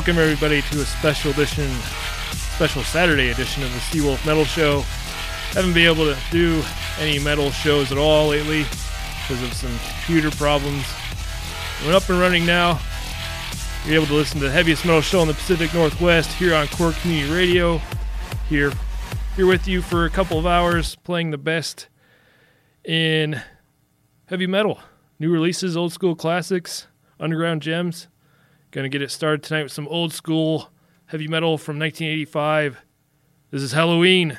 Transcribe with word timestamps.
Welcome 0.00 0.16
everybody 0.16 0.62
to 0.62 0.80
a 0.80 0.86
special 0.86 1.30
edition, 1.32 1.70
special 2.32 2.82
Saturday 2.82 3.28
edition 3.28 3.62
of 3.62 3.70
the 3.70 3.78
Steelwolf 3.80 4.24
Metal 4.24 4.46
Show. 4.46 4.80
Haven't 5.50 5.74
been 5.74 5.86
able 5.86 6.06
to 6.06 6.16
do 6.30 6.62
any 6.98 7.18
metal 7.18 7.50
shows 7.50 7.92
at 7.92 7.98
all 7.98 8.28
lately 8.28 8.62
because 8.62 9.42
of 9.42 9.52
some 9.52 9.70
computer 9.78 10.30
problems. 10.38 10.86
We're 11.84 11.94
up 11.94 12.08
and 12.08 12.18
running 12.18 12.46
now. 12.46 12.80
You're 13.84 13.96
able 13.96 14.06
to 14.06 14.14
listen 14.14 14.40
to 14.40 14.46
the 14.46 14.50
heaviest 14.50 14.86
metal 14.86 15.02
show 15.02 15.20
in 15.20 15.28
the 15.28 15.34
Pacific 15.34 15.74
Northwest 15.74 16.32
here 16.32 16.54
on 16.54 16.66
Core 16.68 16.92
Community 17.02 17.30
Radio. 17.30 17.82
Here, 18.48 18.72
here 19.36 19.46
with 19.46 19.68
you 19.68 19.82
for 19.82 20.06
a 20.06 20.10
couple 20.10 20.38
of 20.38 20.46
hours, 20.46 20.96
playing 20.96 21.30
the 21.30 21.36
best 21.36 21.88
in 22.86 23.42
heavy 24.28 24.46
metal, 24.46 24.80
new 25.18 25.30
releases, 25.30 25.76
old 25.76 25.92
school 25.92 26.16
classics, 26.16 26.86
underground 27.20 27.60
gems. 27.60 28.08
Gonna 28.72 28.88
get 28.88 29.02
it 29.02 29.10
started 29.10 29.42
tonight 29.42 29.64
with 29.64 29.72
some 29.72 29.88
old 29.88 30.12
school 30.12 30.70
heavy 31.06 31.26
metal 31.26 31.58
from 31.58 31.76
1985. 31.76 32.80
This 33.50 33.62
is 33.62 33.72
Halloween. 33.72 34.38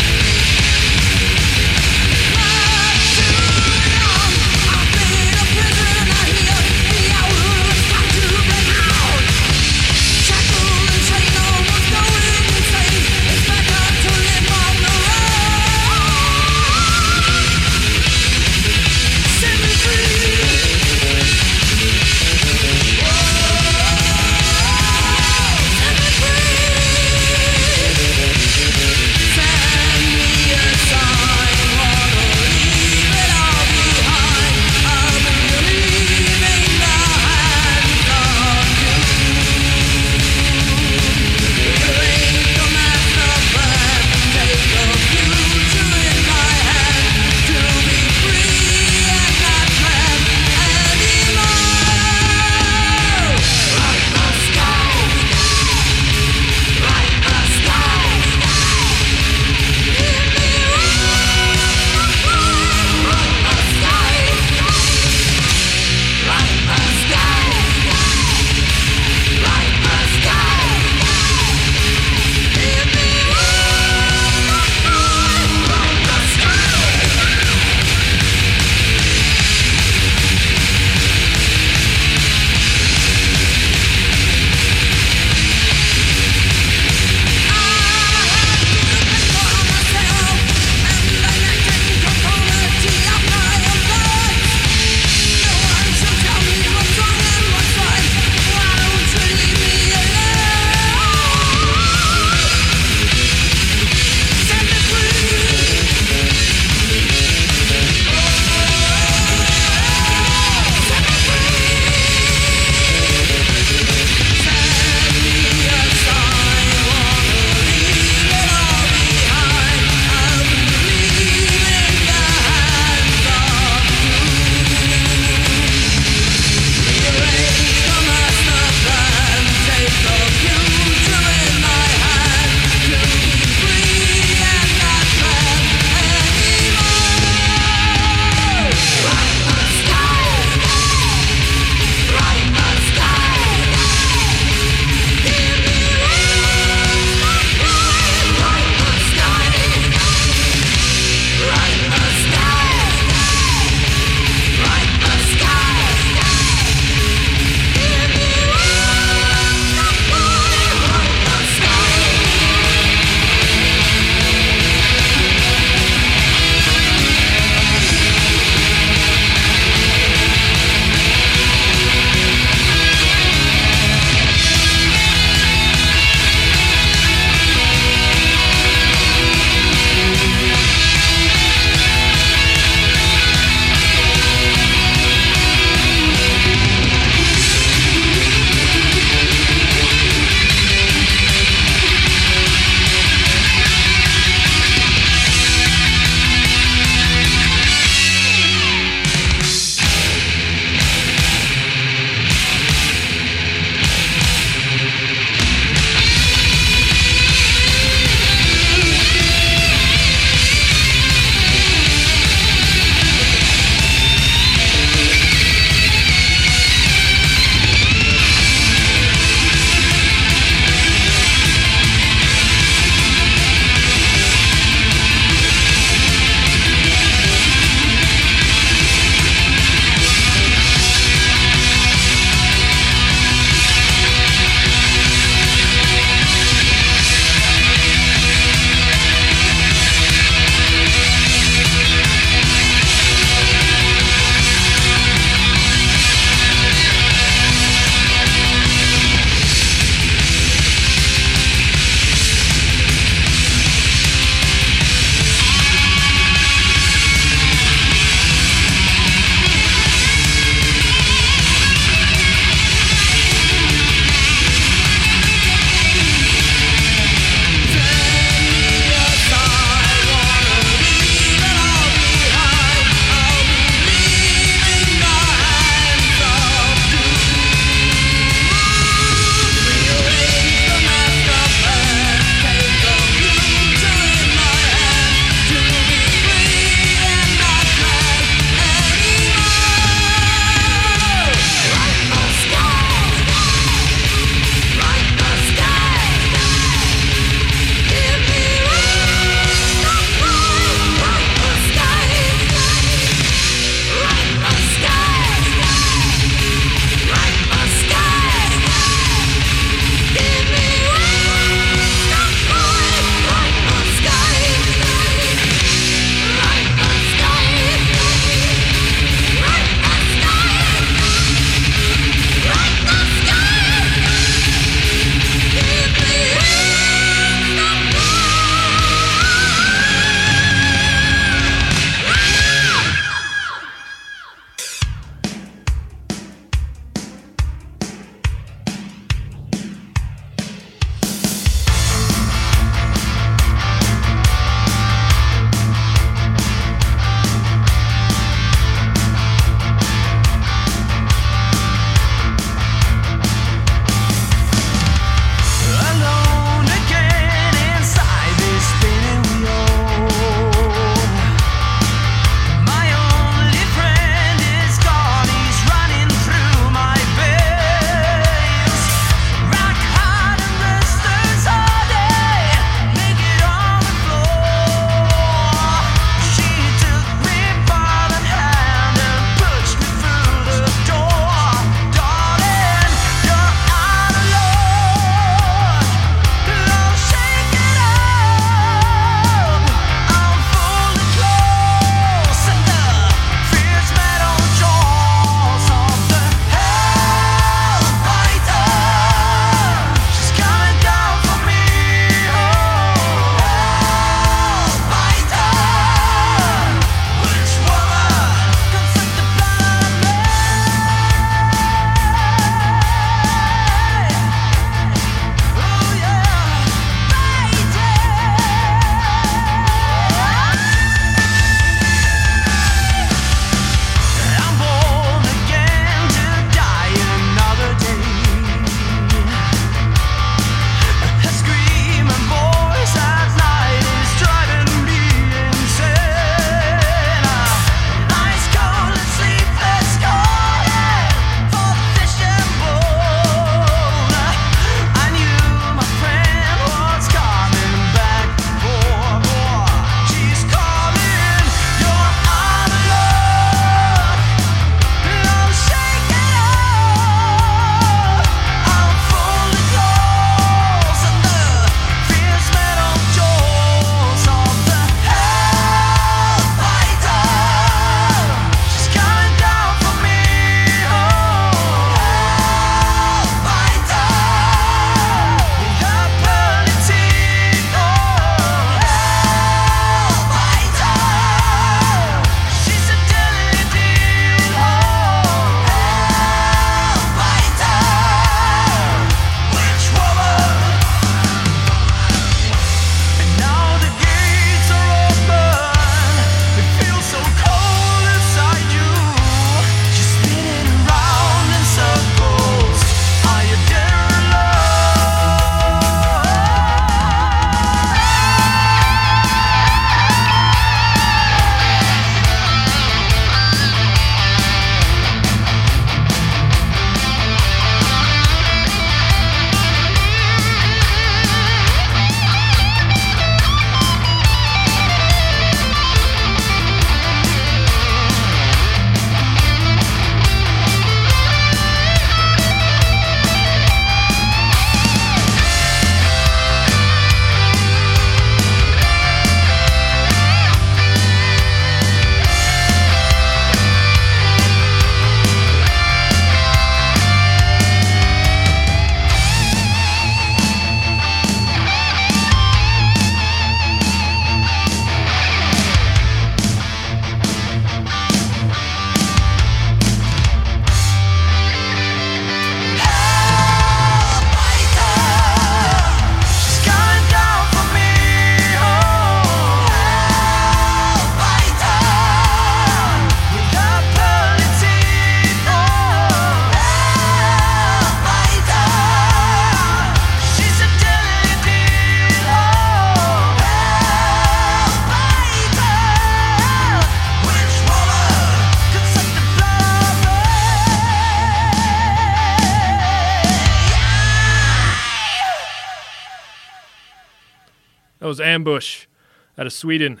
Out 599.42 599.46
of 599.48 599.52
Sweden. 599.52 600.00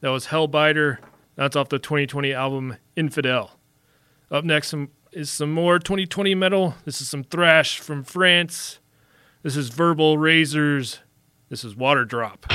That 0.00 0.10
was 0.10 0.28
Hellbiter. 0.28 0.98
That's 1.34 1.56
off 1.56 1.70
the 1.70 1.80
2020 1.80 2.32
album 2.32 2.76
Infidel. 2.94 3.58
Up 4.30 4.44
next 4.44 4.72
is 5.10 5.28
some 5.28 5.50
more 5.50 5.80
2020 5.80 6.36
metal. 6.36 6.76
This 6.84 7.00
is 7.00 7.08
some 7.08 7.24
thrash 7.24 7.80
from 7.80 8.04
France. 8.04 8.78
This 9.42 9.56
is 9.56 9.70
Verbal 9.70 10.18
Razors. 10.18 11.00
This 11.48 11.64
is 11.64 11.74
Water 11.74 12.04
Drop. 12.04 12.46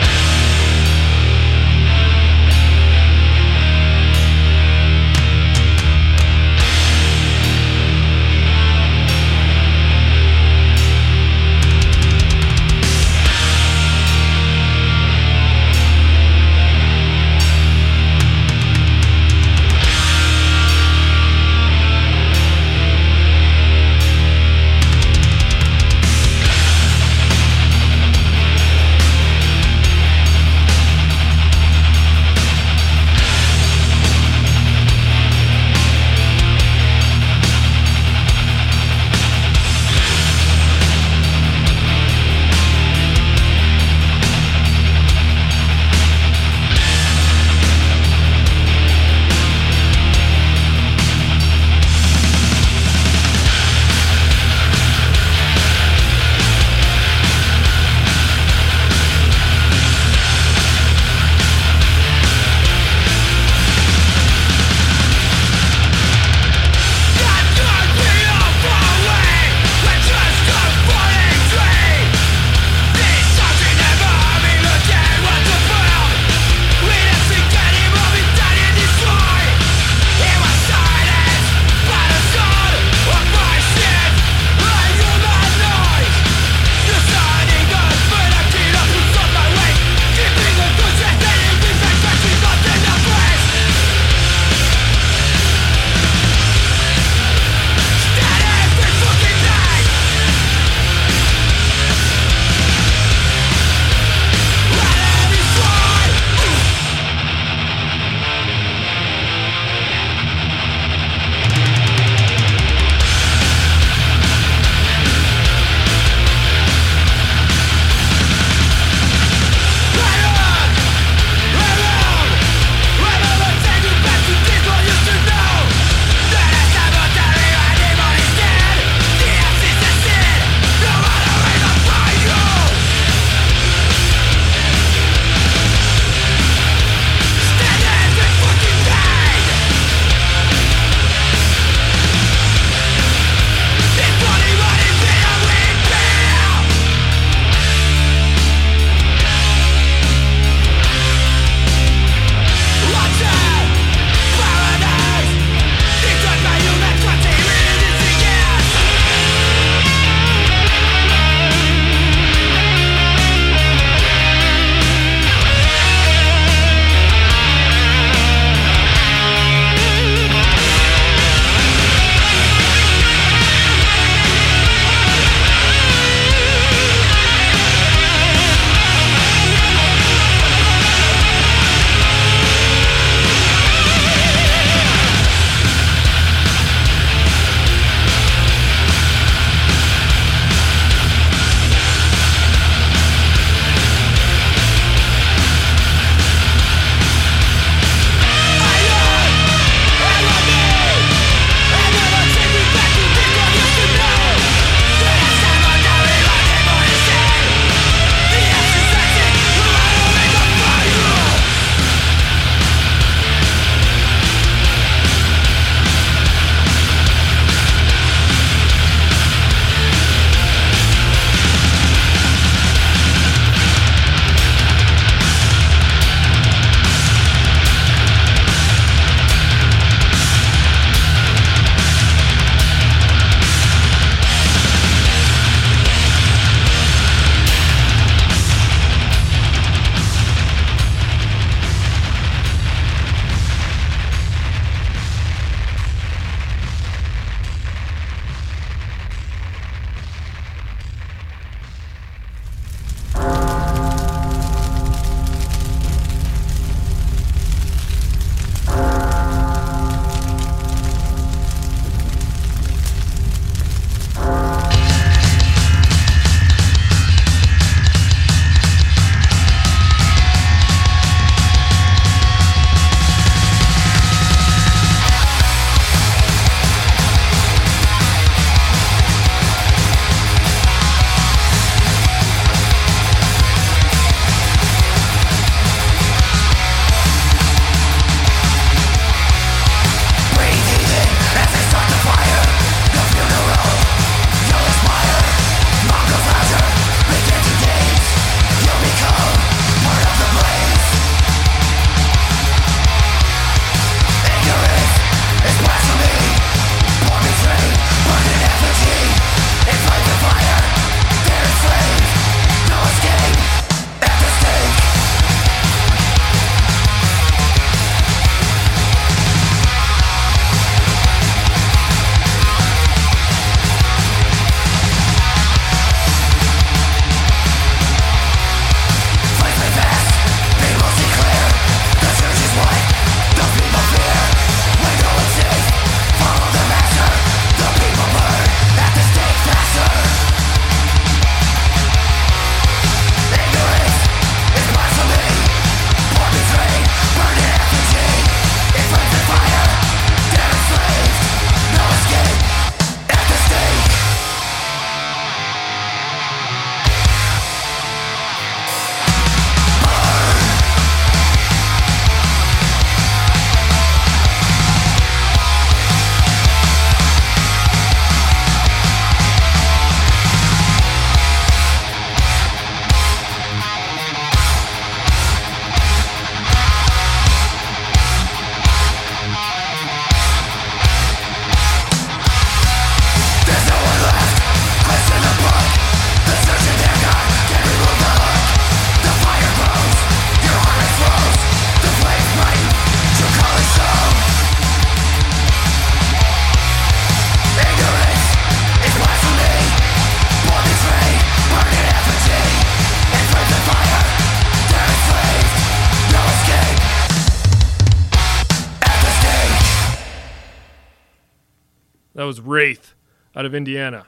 Out 413.42 413.46
of 413.48 413.56
Indiana. 413.56 414.06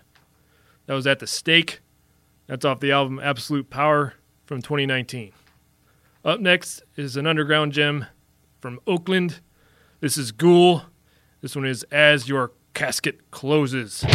That 0.85 0.93
was 0.93 1.07
at 1.07 1.17
the 1.17 1.25
stake. 1.25 1.79
That's 2.45 2.63
off 2.63 2.79
the 2.79 2.91
album 2.91 3.19
Absolute 3.19 3.67
Power 3.67 4.13
from 4.45 4.61
2019. 4.61 5.31
Up 6.23 6.39
next 6.39 6.83
is 6.97 7.17
an 7.17 7.25
underground 7.25 7.71
gem 7.71 8.05
from 8.61 8.79
Oakland. 8.85 9.39
This 10.01 10.19
is 10.19 10.31
Ghoul. 10.31 10.83
This 11.41 11.55
one 11.55 11.65
is 11.65 11.81
As 11.91 12.29
Your 12.29 12.51
Casket 12.75 13.31
Closes. 13.31 14.05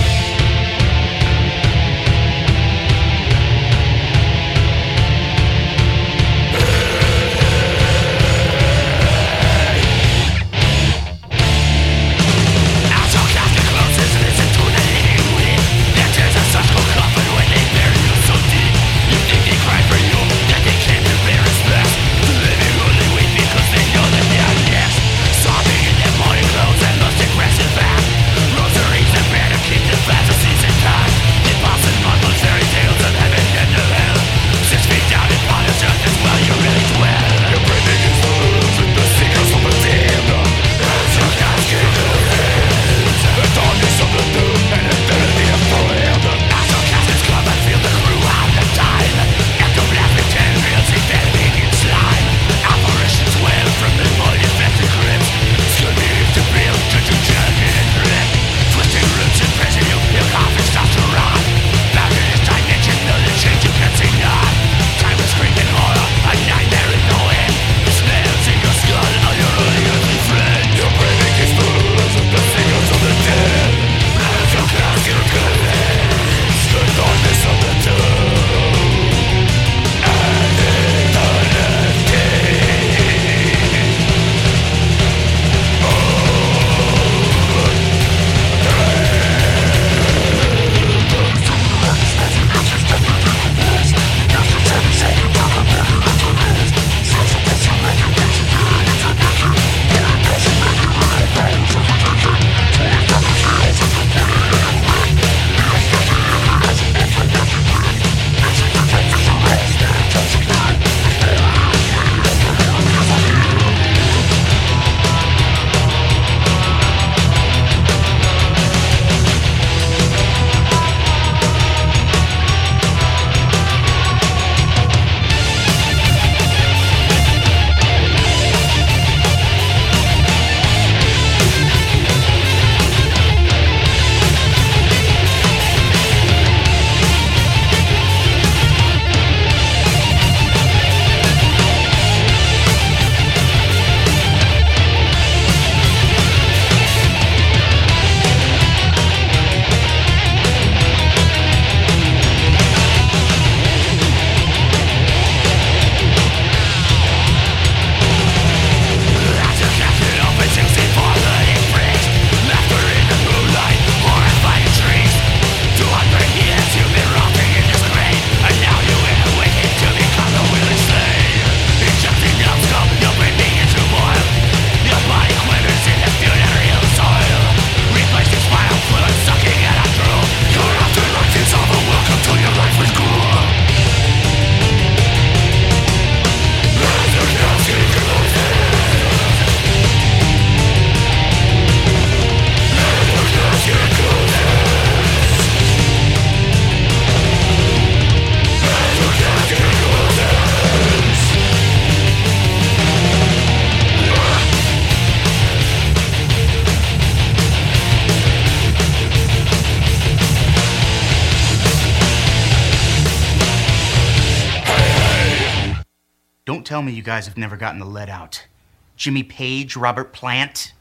Guys 217.09 217.25
have 217.27 217.39
never 217.39 217.57
gotten 217.57 217.81
the 217.81 217.87
lead 217.87 218.11
out. 218.11 218.47
Jimmy 218.95 219.23
Page, 219.23 219.77
Robert 219.77 220.13
Plant? 220.13 220.75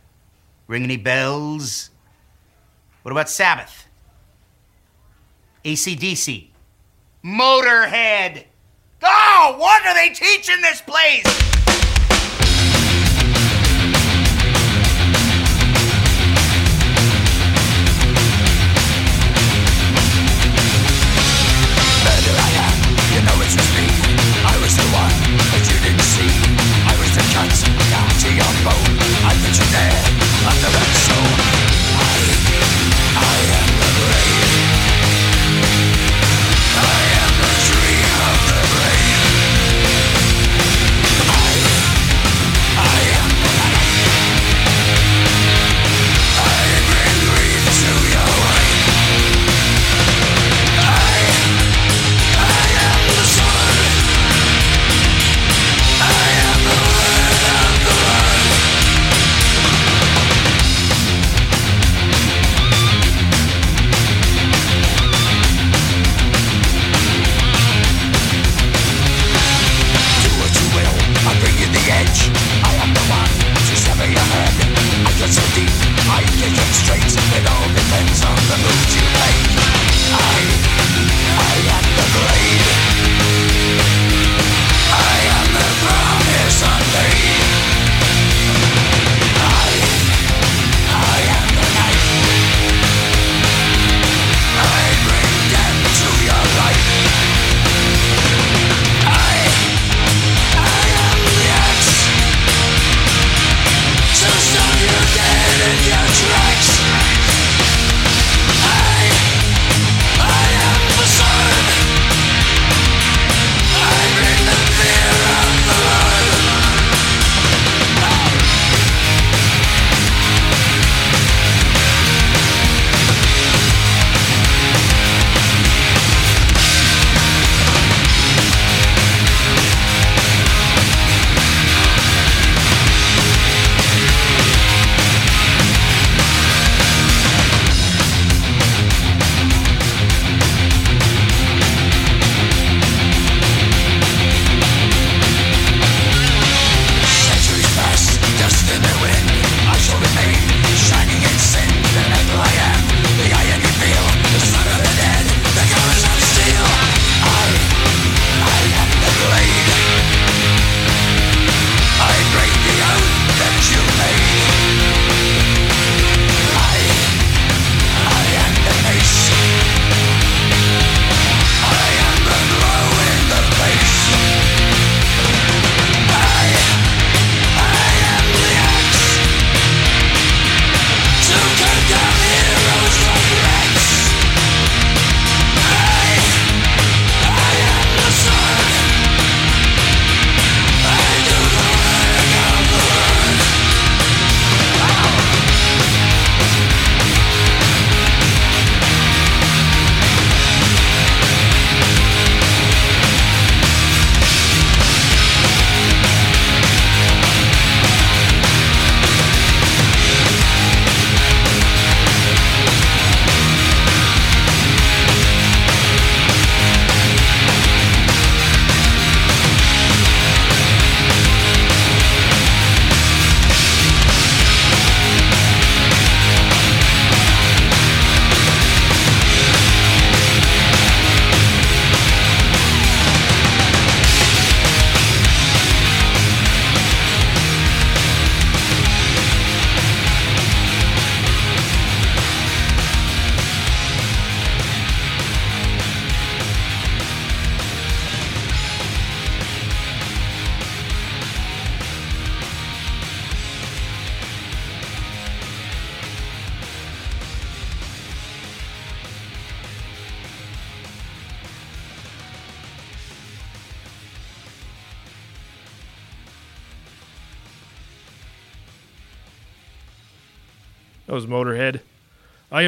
Ring 0.68 0.84
any 0.84 0.98
bells? 0.98 1.90
What 3.04 3.13
about 3.13 3.30
Sabbath? 3.30 3.88
ACDC? 5.63 6.48
Motorhead? 7.24 8.44
Oh, 9.02 9.56
what 9.58 9.86
are 9.86 9.94
they 9.94 10.10
teaching 10.10 10.62
this 10.62 10.82
place? 10.82 11.57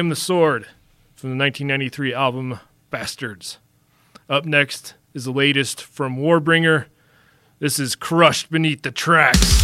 Am 0.00 0.08
the 0.08 0.16
Sword 0.16 0.62
from 1.14 1.28
the 1.28 1.36
1993 1.36 2.14
album 2.14 2.58
Bastards. 2.88 3.58
Up 4.30 4.46
next 4.46 4.94
is 5.12 5.26
the 5.26 5.30
latest 5.30 5.82
from 5.82 6.16
Warbringer. 6.16 6.86
This 7.58 7.78
is 7.78 7.96
Crushed 7.96 8.50
Beneath 8.50 8.80
the 8.80 8.92
Tracks. 8.92 9.59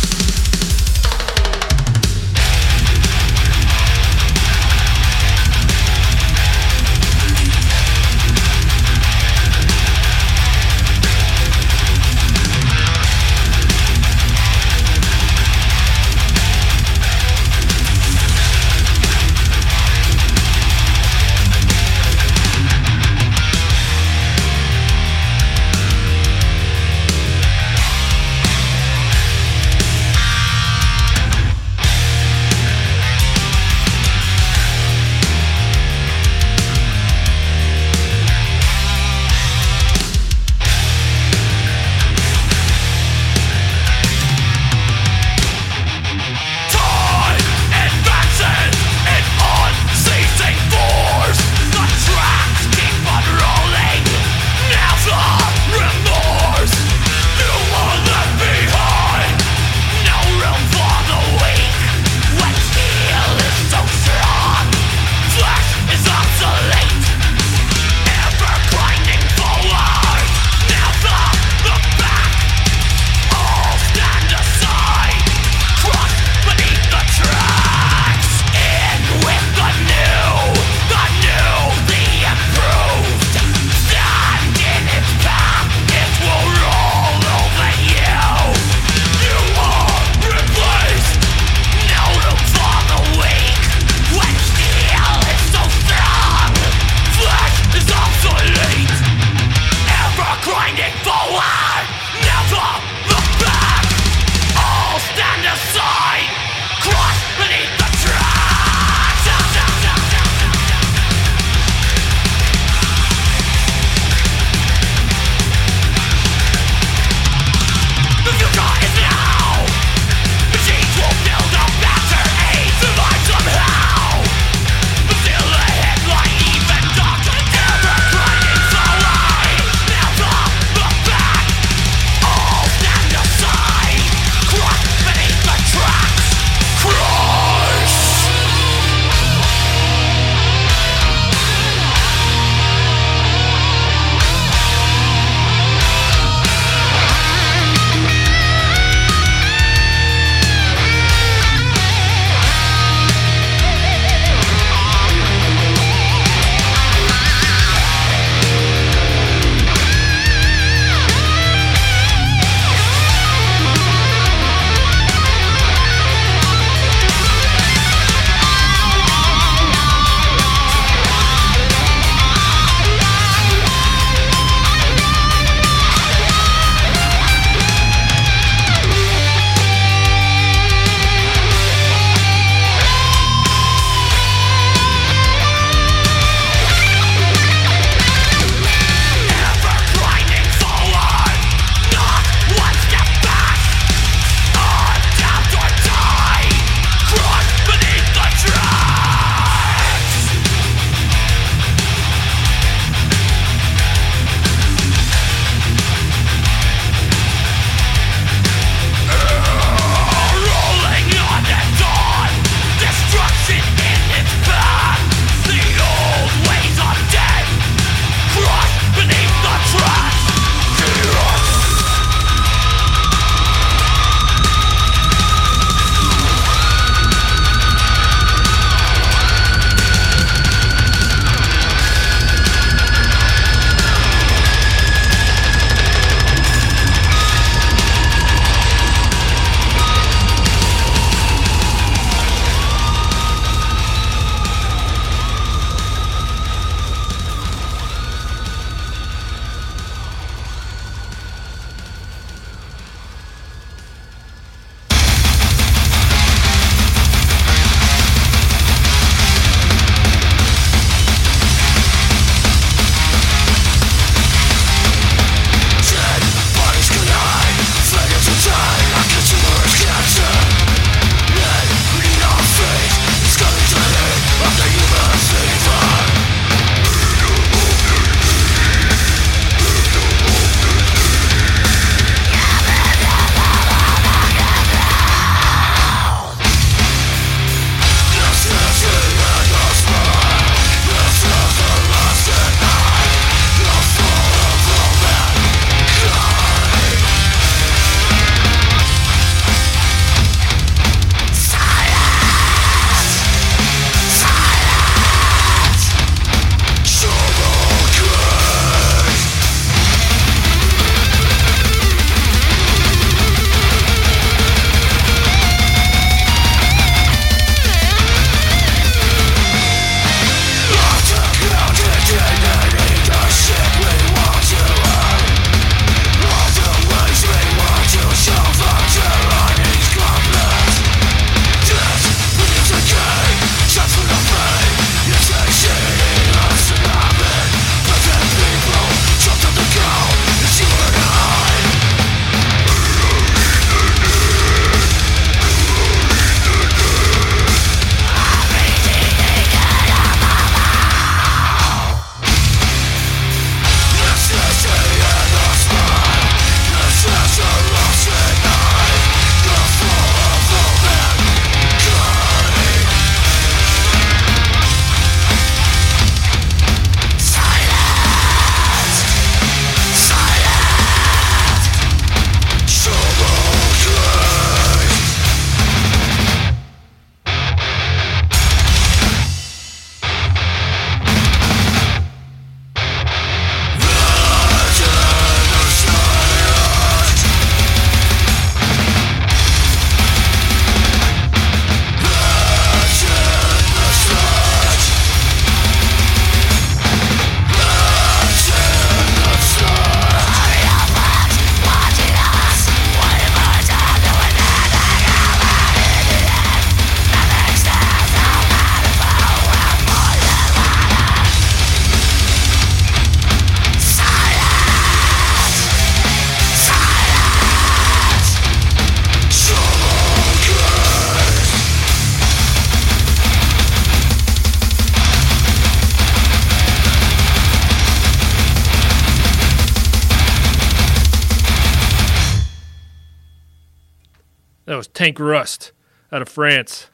Tank 435.17 435.29
Rust 435.29 435.73
out 436.13 436.21
of 436.21 436.29
France. 436.29 436.91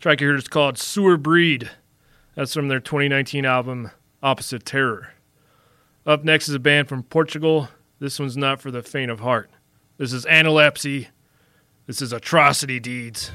track 0.00 0.20
you 0.20 0.26
heard 0.26 0.40
is 0.40 0.48
called 0.48 0.76
Sewer 0.76 1.16
Breed. 1.16 1.70
That's 2.34 2.52
from 2.52 2.66
their 2.66 2.80
2019 2.80 3.44
album 3.44 3.92
Opposite 4.20 4.64
Terror. 4.64 5.12
Up 6.04 6.24
next 6.24 6.48
is 6.48 6.56
a 6.56 6.58
band 6.58 6.88
from 6.88 7.04
Portugal. 7.04 7.68
This 8.00 8.18
one's 8.18 8.36
not 8.36 8.60
for 8.60 8.72
the 8.72 8.82
faint 8.82 9.12
of 9.12 9.20
heart. 9.20 9.50
This 9.98 10.12
is 10.12 10.24
Analepsy. 10.26 11.08
This 11.86 12.02
is 12.02 12.12
Atrocity 12.12 12.80
Deeds. 12.80 13.30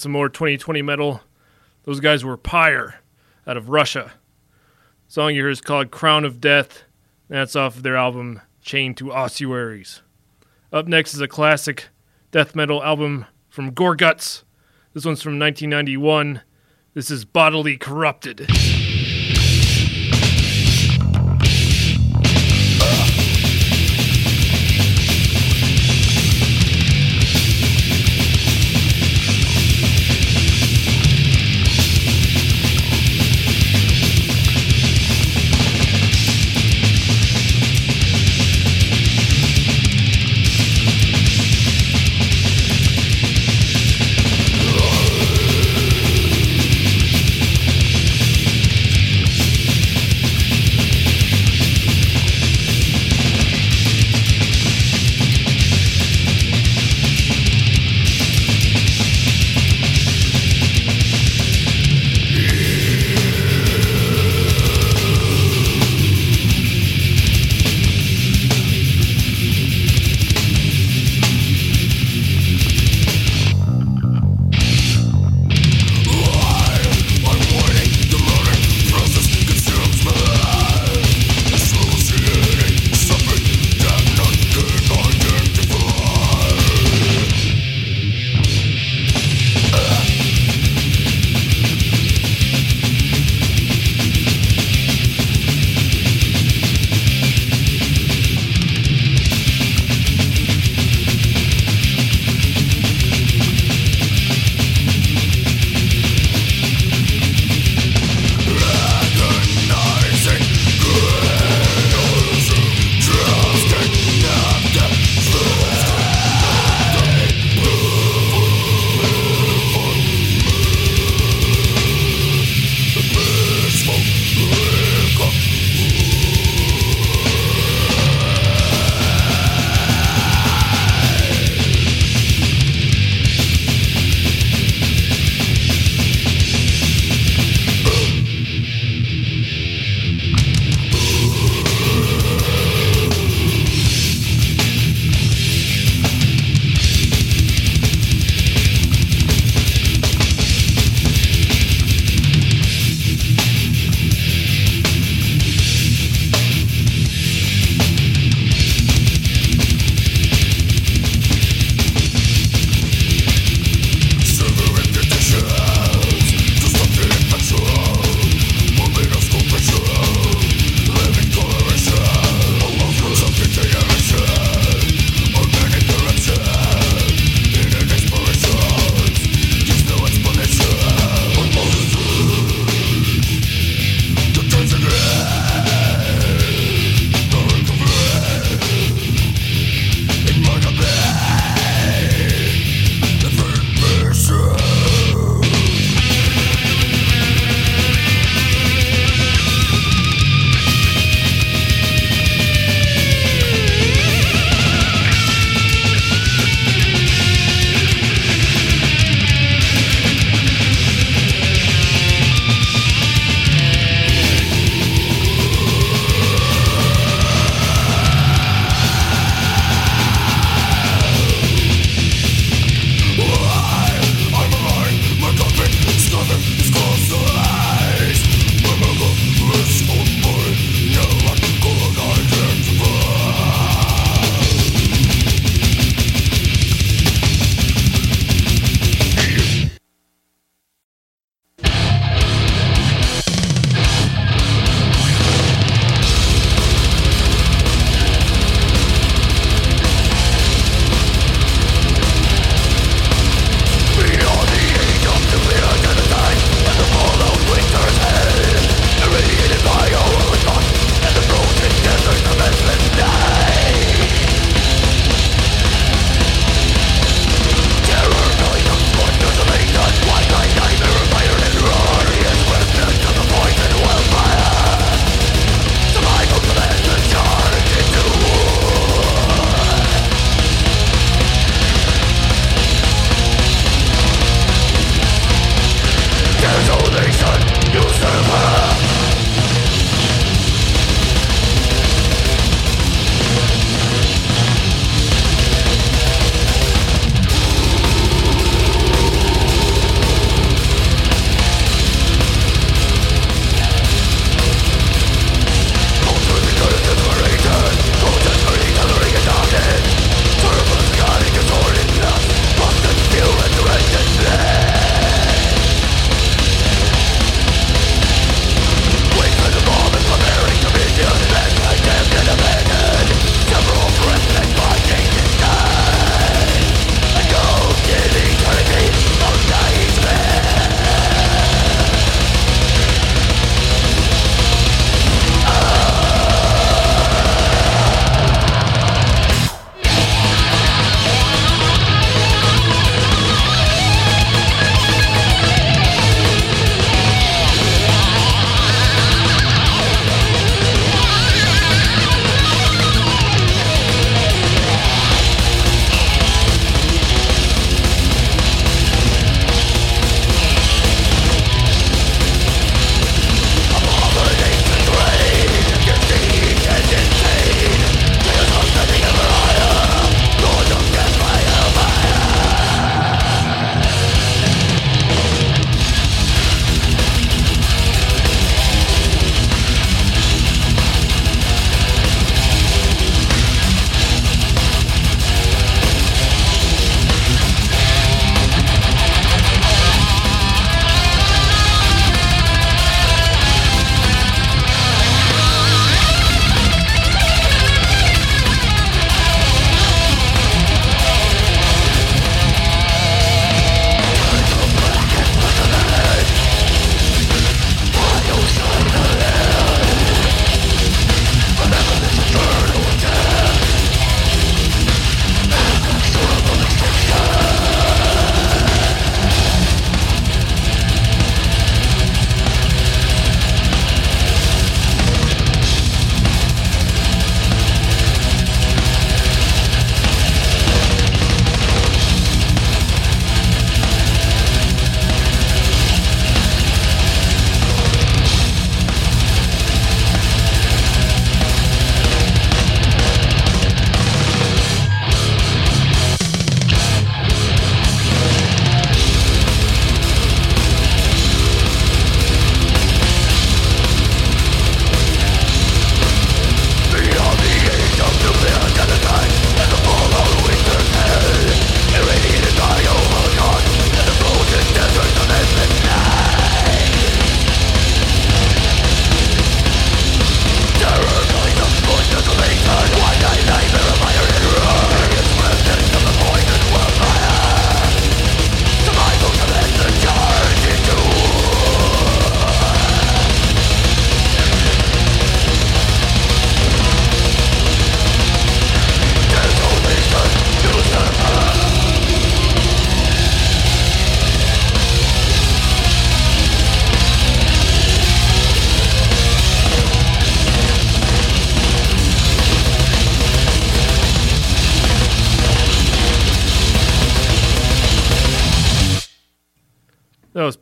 Some 0.00 0.12
more 0.12 0.28
2020 0.28 0.82
metal. 0.82 1.20
Those 1.84 2.00
guys 2.00 2.24
were 2.24 2.36
Pyre 2.36 3.00
out 3.46 3.56
of 3.56 3.68
Russia. 3.68 4.12
The 5.06 5.12
song 5.12 5.34
you 5.34 5.42
hear 5.42 5.50
is 5.50 5.60
called 5.60 5.90
Crown 5.90 6.24
of 6.24 6.40
Death. 6.40 6.84
That's 7.28 7.54
off 7.54 7.76
of 7.76 7.82
their 7.82 7.96
album 7.96 8.40
Chained 8.62 8.96
to 8.98 9.12
Ossuaries. 9.12 10.02
Up 10.72 10.86
next 10.86 11.14
is 11.14 11.20
a 11.20 11.28
classic 11.28 11.88
death 12.30 12.54
metal 12.54 12.82
album 12.82 13.26
from 13.48 13.72
Gorguts. 13.72 14.44
This 14.94 15.04
one's 15.04 15.22
from 15.22 15.38
1991. 15.38 16.42
This 16.94 17.10
is 17.10 17.24
Bodily 17.24 17.76
Corrupted. 17.76 18.48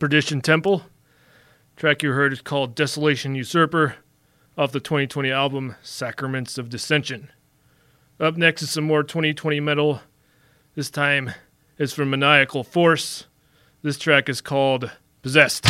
Perdition 0.09 0.41
Temple. 0.41 0.85
track 1.77 2.03
you 2.03 2.13
heard 2.13 2.33
is 2.33 2.41
called 2.41 2.75
Desolation 2.75 3.35
Usurper 3.35 3.97
off 4.57 4.73
the 4.73 4.81
2020 4.81 5.31
album 5.31 5.77
Sacraments 5.83 6.57
of 6.57 6.71
Dissension. 6.71 7.31
Up 8.19 8.35
next 8.35 8.63
is 8.63 8.71
some 8.71 8.85
more 8.85 9.03
2020 9.03 9.61
metal. 9.61 10.01
This 10.75 10.89
time 10.89 11.33
it's 11.77 11.93
from 11.93 12.09
Maniacal 12.09 12.65
Force. 12.65 13.27
This 13.83 13.99
track 13.99 14.31
is 14.31 14.41
called 14.41 14.91
Possessed. 15.21 15.67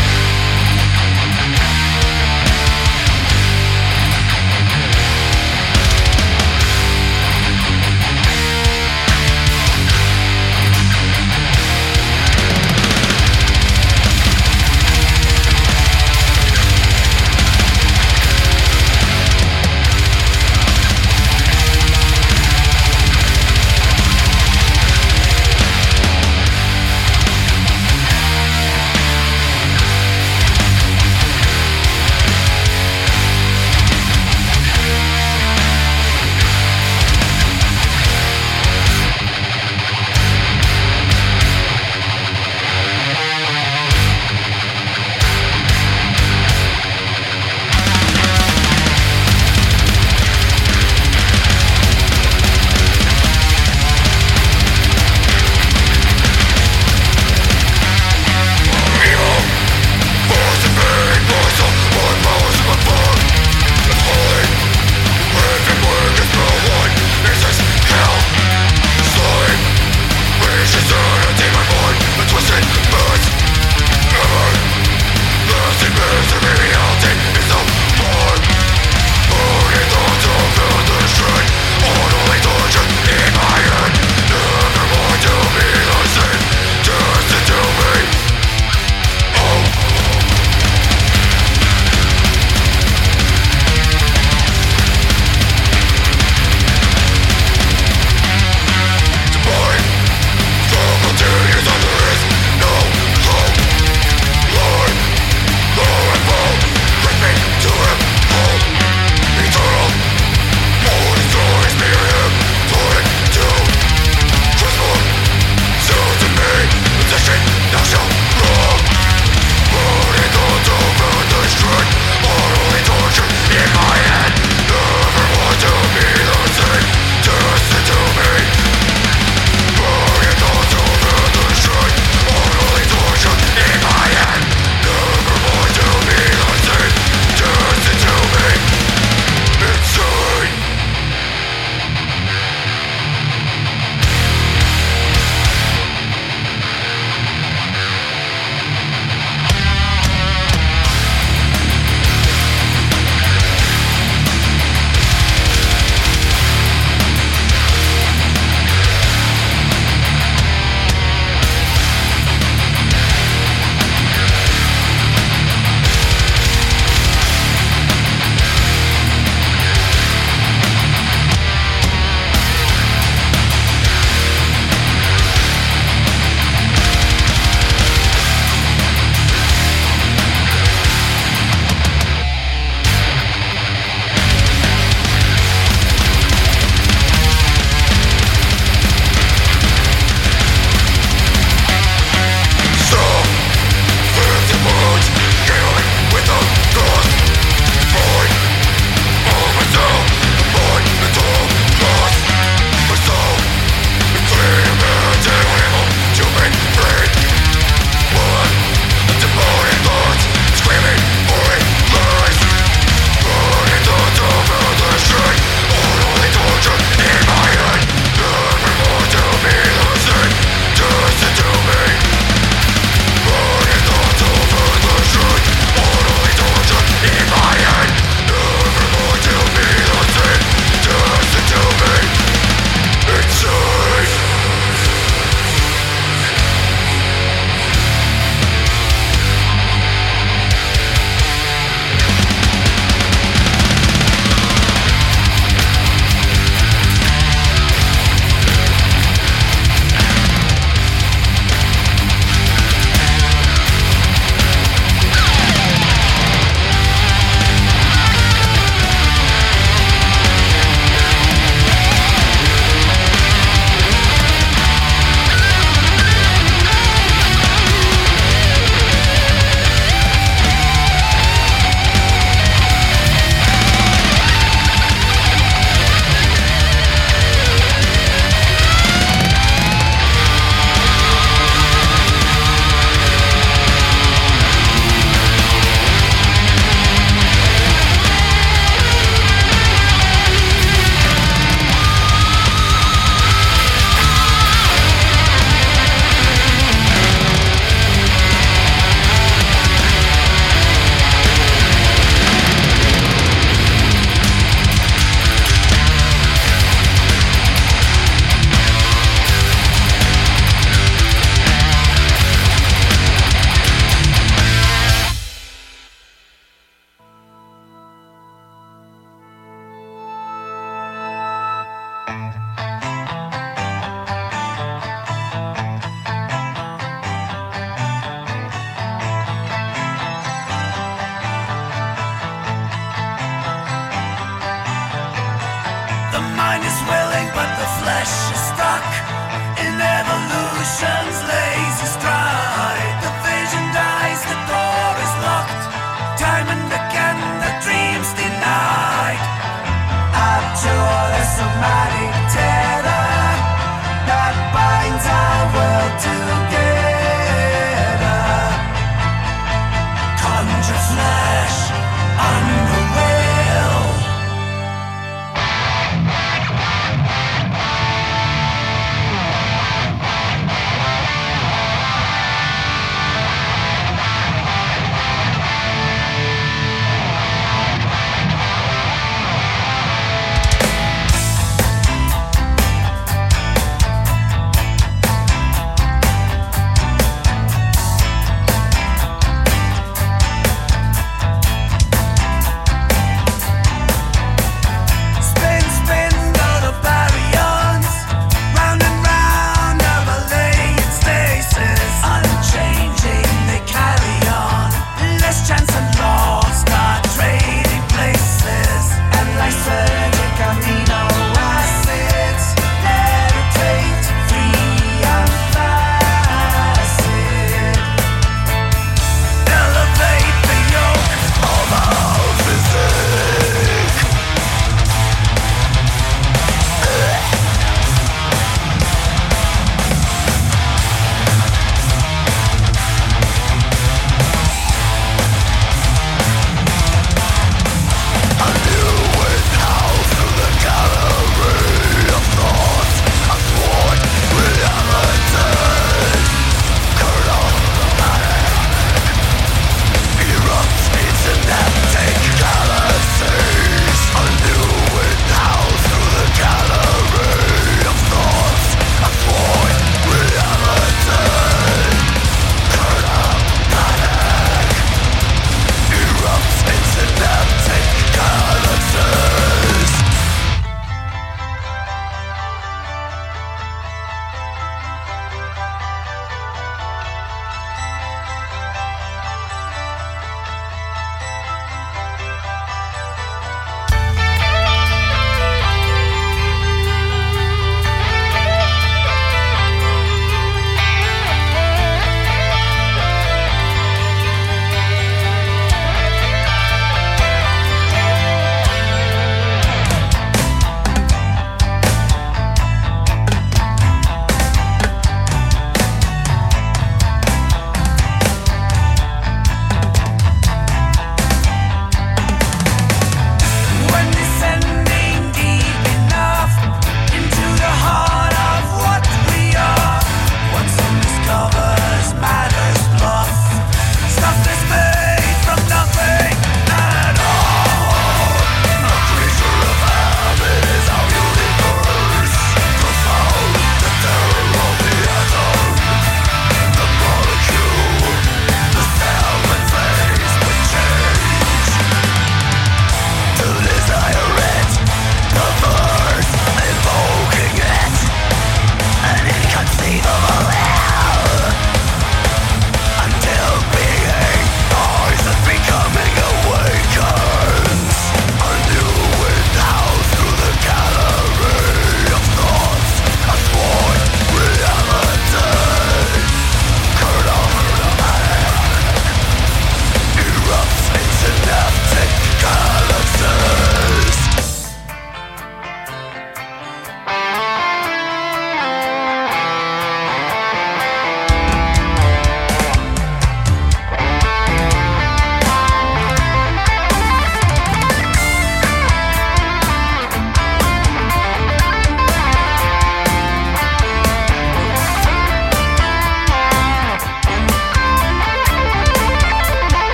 the 337.57 337.66
floor. 337.78 337.88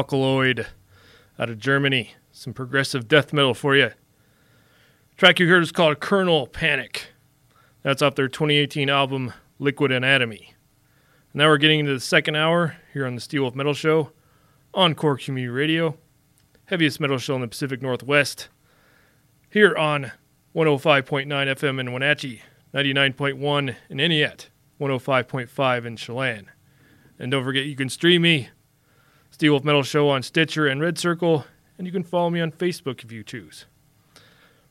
Alkaloid 0.00 0.66
out 1.38 1.50
of 1.50 1.58
Germany. 1.58 2.14
Some 2.32 2.54
progressive 2.54 3.06
death 3.06 3.34
metal 3.34 3.52
for 3.52 3.76
you. 3.76 3.90
Track 5.18 5.38
you 5.38 5.46
heard 5.46 5.62
is 5.62 5.72
called 5.72 6.00
Kernel 6.00 6.46
Panic. 6.46 7.08
That's 7.82 8.00
off 8.00 8.14
their 8.14 8.26
2018 8.26 8.88
album 8.88 9.34
Liquid 9.58 9.92
Anatomy. 9.92 10.54
Now 11.34 11.48
we're 11.48 11.58
getting 11.58 11.80
into 11.80 11.92
the 11.92 12.00
second 12.00 12.34
hour 12.34 12.78
here 12.94 13.06
on 13.06 13.14
the 13.14 13.20
Steelwolf 13.20 13.54
Metal 13.54 13.74
Show 13.74 14.12
on 14.72 14.94
Core 14.94 15.18
Community 15.18 15.50
Radio, 15.50 15.98
heaviest 16.64 16.98
metal 16.98 17.18
show 17.18 17.34
in 17.34 17.42
the 17.42 17.48
Pacific 17.48 17.82
Northwest. 17.82 18.48
Here 19.50 19.76
on 19.76 20.12
105.9 20.56 21.26
FM 21.26 21.78
in 21.78 21.92
Wenatchee, 21.92 22.40
99.1 22.72 23.76
in 23.90 23.98
Entiat, 23.98 24.46
105.5 24.80 25.84
in 25.84 25.96
Chelan. 25.96 26.46
And 27.18 27.30
don't 27.30 27.44
forget, 27.44 27.66
you 27.66 27.76
can 27.76 27.90
stream 27.90 28.22
me, 28.22 28.48
Steelwolf 29.40 29.64
Metal 29.64 29.82
Show, 29.82 30.10
on 30.10 30.22
Stitcher 30.22 30.66
and 30.66 30.82
Red 30.82 30.98
Circle, 30.98 31.46
and 31.78 31.86
you 31.86 31.92
can 31.94 32.02
follow 32.02 32.28
me 32.28 32.42
on 32.42 32.52
Facebook 32.52 33.02
if 33.02 33.10
you 33.10 33.24
choose. 33.24 33.64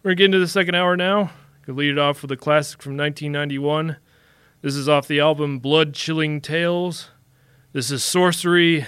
We're 0.04 0.10
going 0.10 0.16
to 0.18 0.22
get 0.22 0.26
into 0.26 0.40
the 0.40 0.48
second 0.48 0.76
hour 0.76 0.96
now. 0.96 1.32
Could 1.64 1.76
lead 1.76 1.90
it 1.90 1.98
off 1.98 2.22
with 2.22 2.32
a 2.32 2.38
classic 2.38 2.80
from 2.80 2.96
1991. 2.96 3.98
This 4.62 4.76
is 4.76 4.88
off 4.88 5.08
the 5.08 5.20
album 5.20 5.58
Blood 5.58 5.96
Chilling 5.96 6.40
Tales. 6.40 7.10
This 7.74 7.90
is 7.90 8.04
Sorcery 8.04 8.86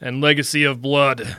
and 0.00 0.22
Legacy 0.22 0.64
of 0.64 0.80
Blood. 0.80 1.36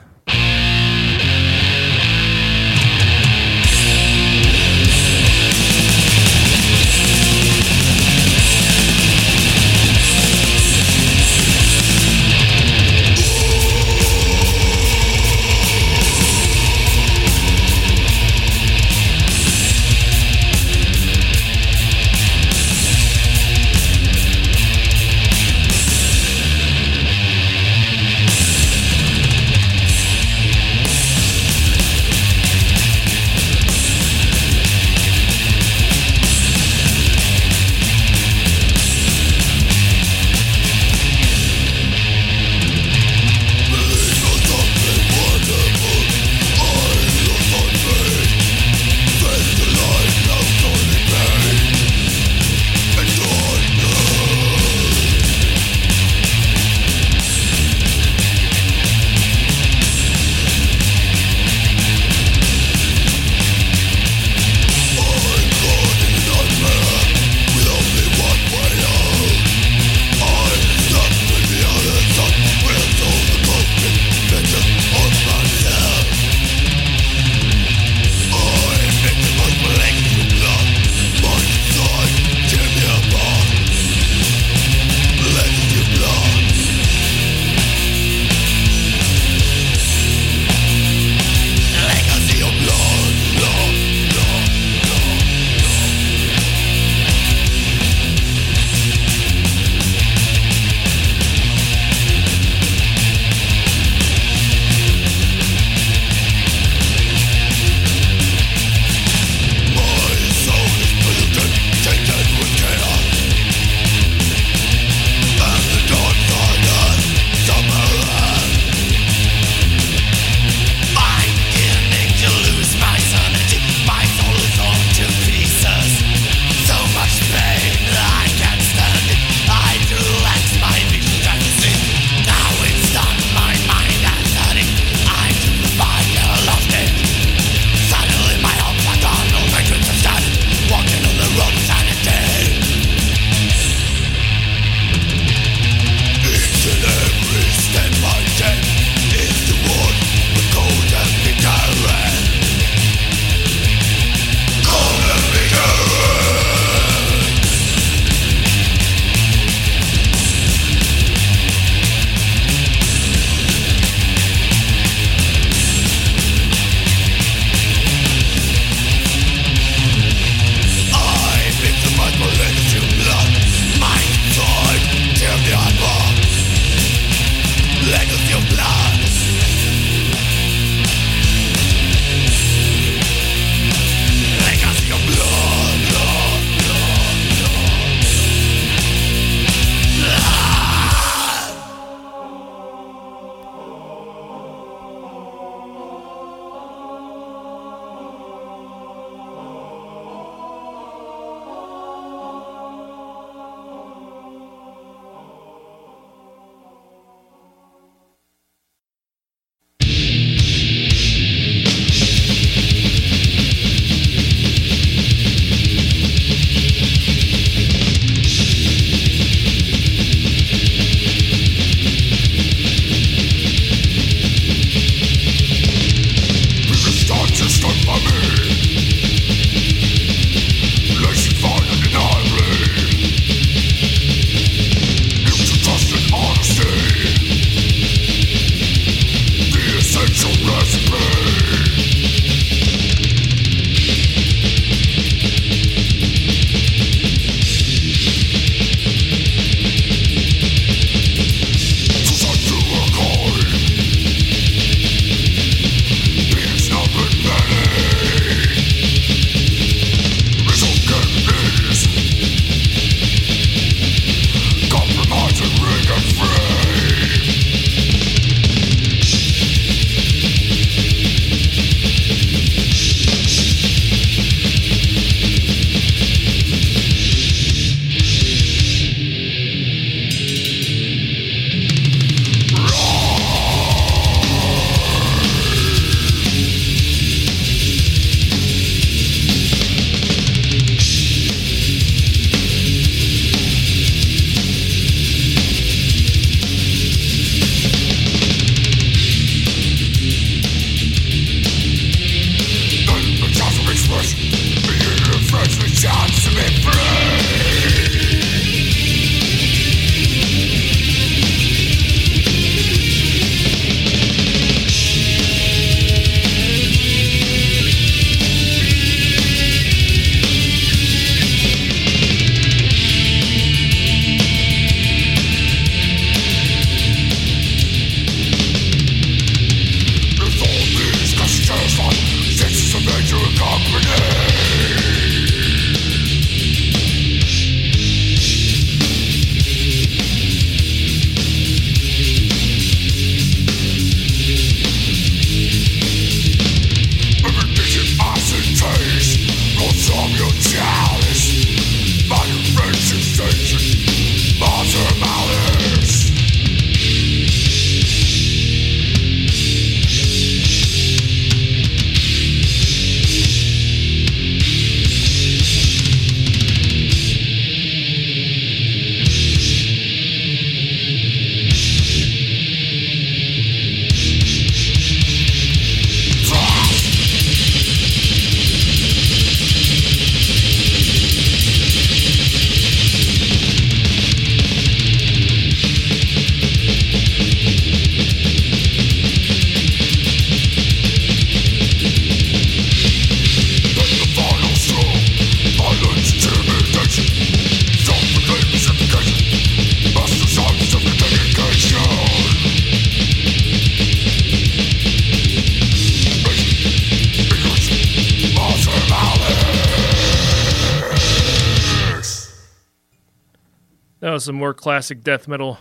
Some 414.24 414.36
more 414.36 414.54
classic 414.54 415.04
death 415.04 415.28
metal. 415.28 415.60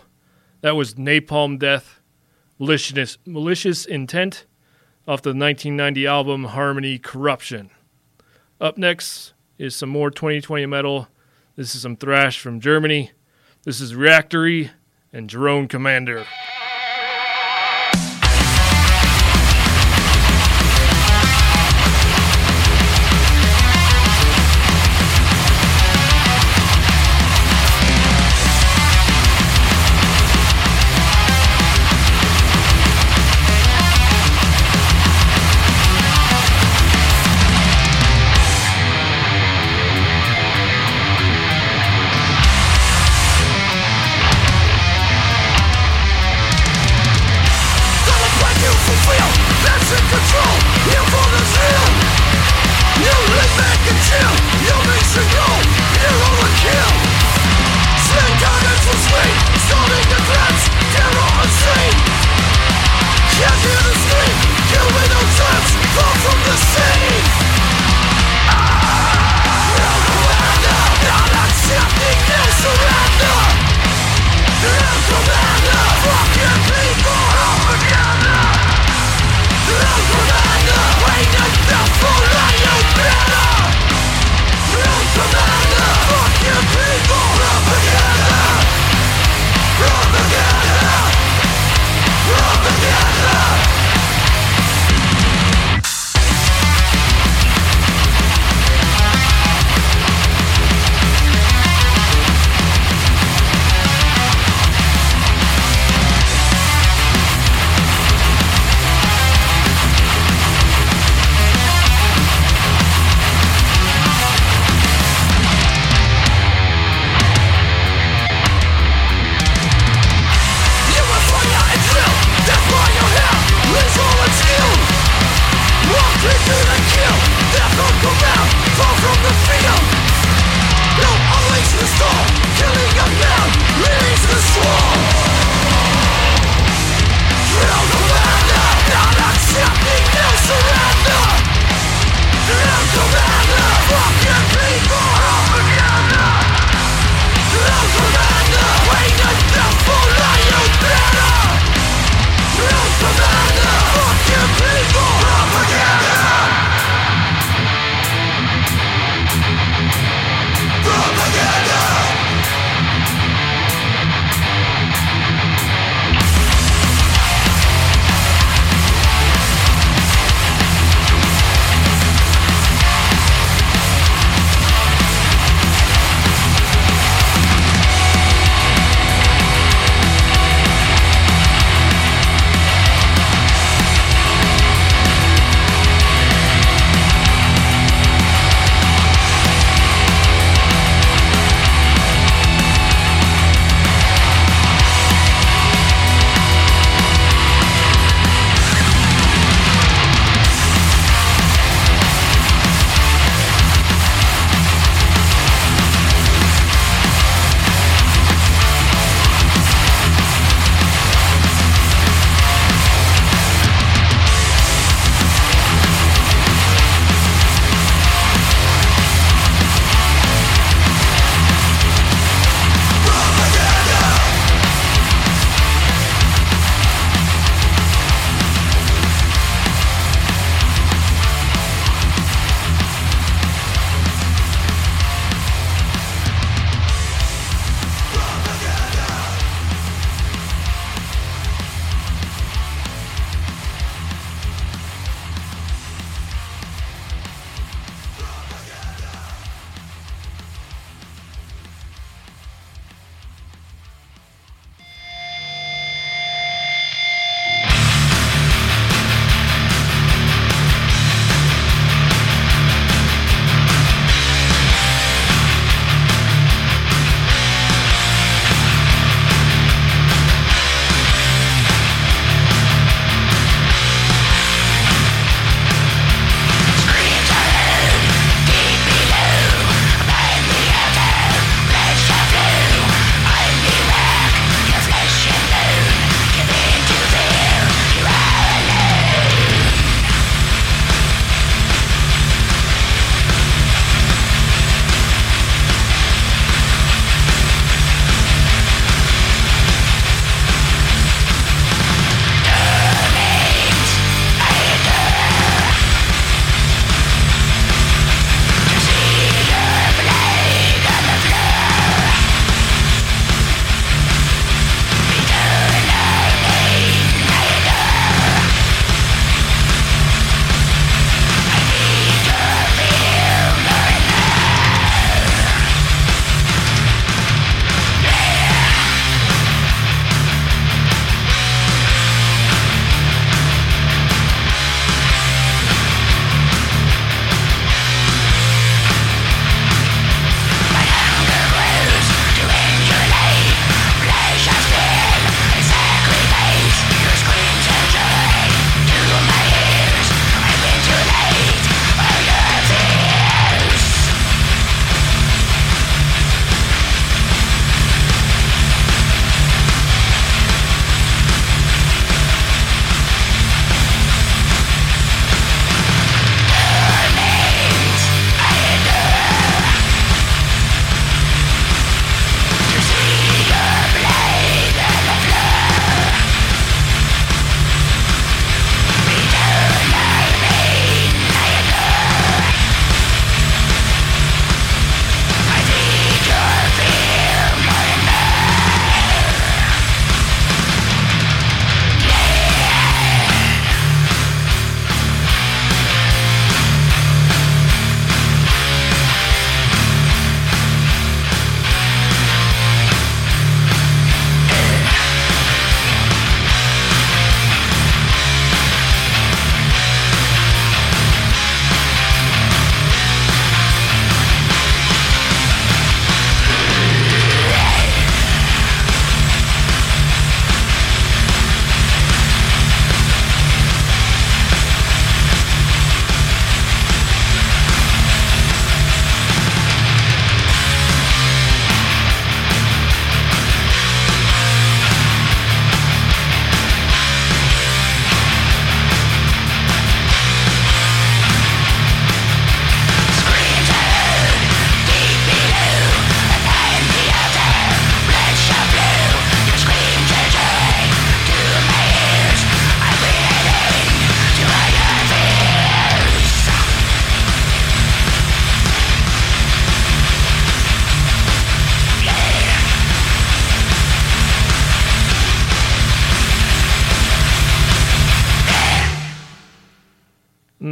That 0.61 0.75
was 0.75 0.95
Napalm 0.95 1.57
Death, 1.57 1.99
Malicious, 2.59 3.17
Malicious 3.25 3.85
Intent, 3.85 4.45
off 5.07 5.21
the 5.21 5.29
1990 5.29 6.05
album 6.05 6.43
Harmony 6.45 6.99
Corruption. 6.99 7.71
Up 8.59 8.77
next 8.77 9.33
is 9.57 9.75
some 9.75 9.89
more 9.89 10.11
2020 10.11 10.65
metal. 10.67 11.07
This 11.55 11.75
is 11.75 11.81
some 11.81 11.95
thrash 11.95 12.39
from 12.39 12.59
Germany. 12.59 13.11
This 13.63 13.81
is 13.81 13.95
Reactory 13.95 14.71
and 15.11 15.27
Drone 15.27 15.67
Commander. 15.67 16.25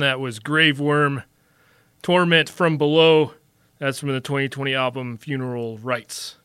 That 0.09 0.19
was 0.19 0.39
Graveworm. 0.39 1.23
Torment 2.01 2.49
from 2.49 2.79
Below. 2.79 3.33
That's 3.77 3.99
from 3.99 4.09
the 4.09 4.19
2020 4.19 4.73
album 4.73 5.19
Funeral 5.19 5.77
Rites. 5.77 6.37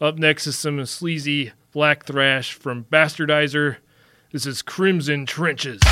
Up 0.00 0.16
next 0.16 0.46
is 0.46 0.58
some 0.58 0.82
sleazy 0.86 1.52
black 1.70 2.06
thrash 2.06 2.54
from 2.54 2.84
Bastardizer. 2.84 3.76
This 4.32 4.46
is 4.46 4.62
Crimson 4.62 5.26
Trenches. 5.26 5.82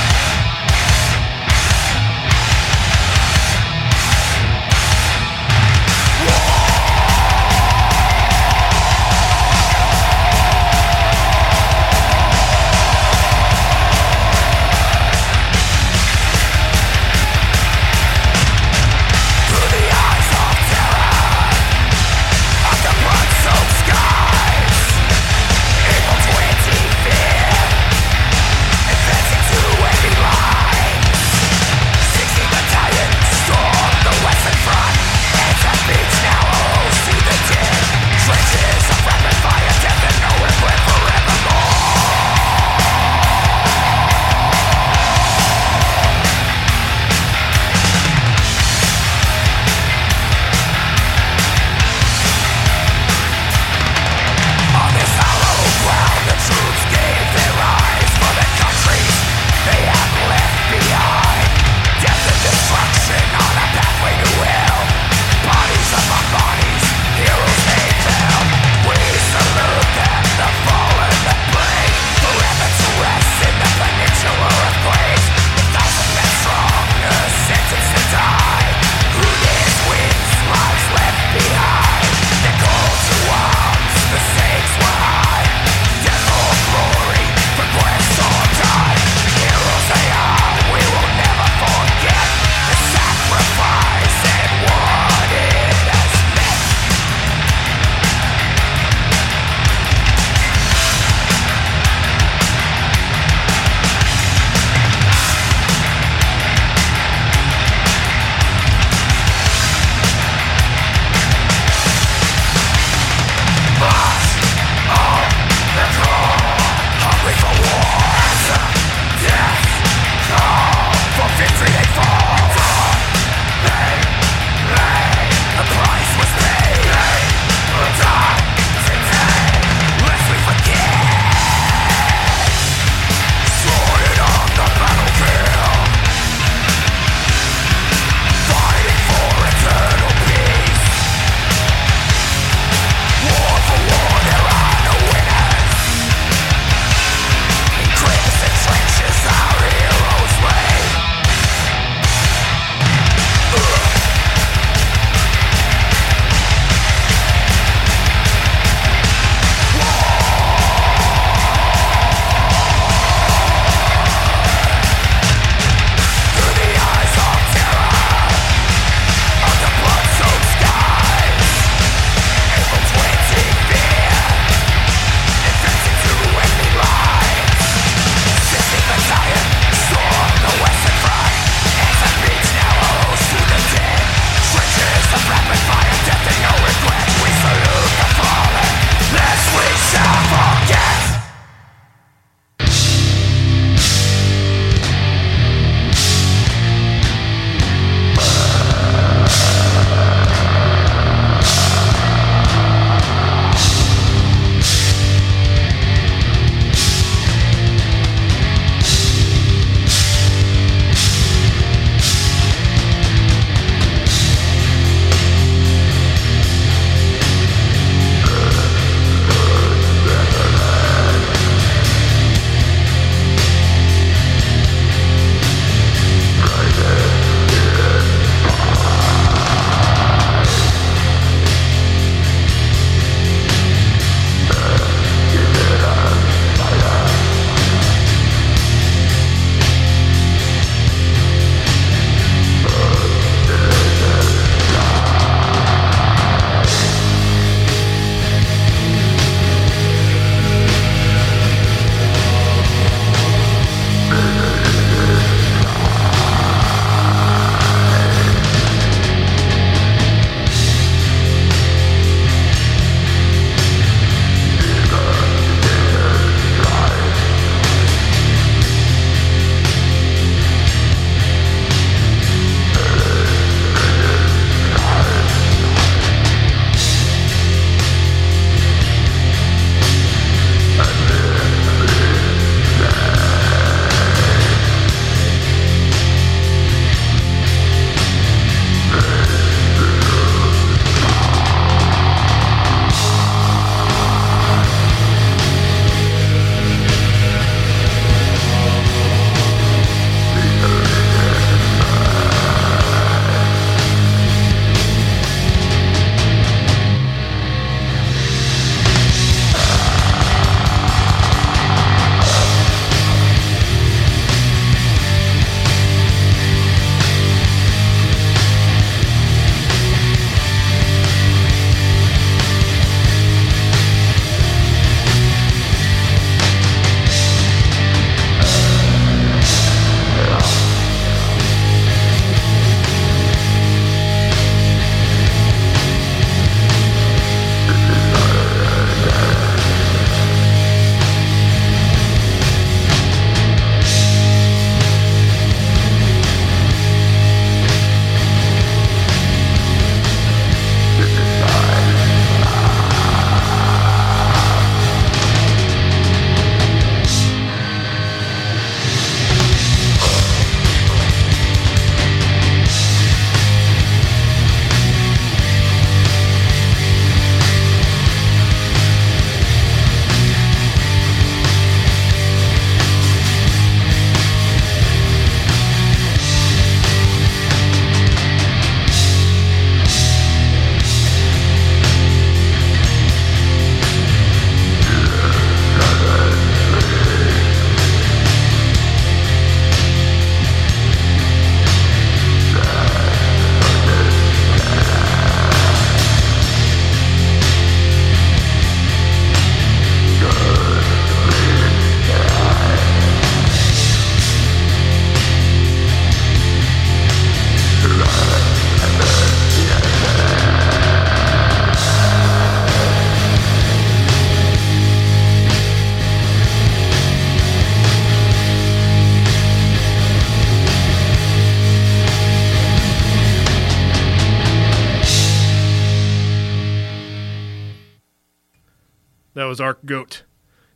Goat. 429.93 430.23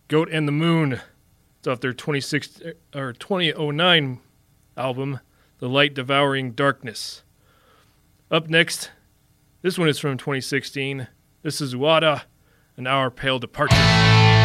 Goat 0.09 0.29
and 0.31 0.47
the 0.47 0.53
Moon. 0.53 1.01
It's 1.59 1.67
off 1.67 1.81
their 1.81 1.95
26 1.95 2.61
or 2.95 3.15
2009 3.15 4.21
album, 4.77 5.21
The 5.59 5.71
Light 5.71 5.95
Devouring 5.95 6.53
Darkness. 6.53 7.23
Up 8.31 8.51
next, 8.51 8.91
this 9.63 9.79
one 9.79 9.89
is 9.89 9.99
from 9.99 10.19
2016. 10.19 11.09
This 11.41 11.63
is 11.63 11.75
Wada, 11.75 12.25
an 12.77 12.87
hour 12.87 13.11
pale 13.11 13.39
departure. 13.39 14.36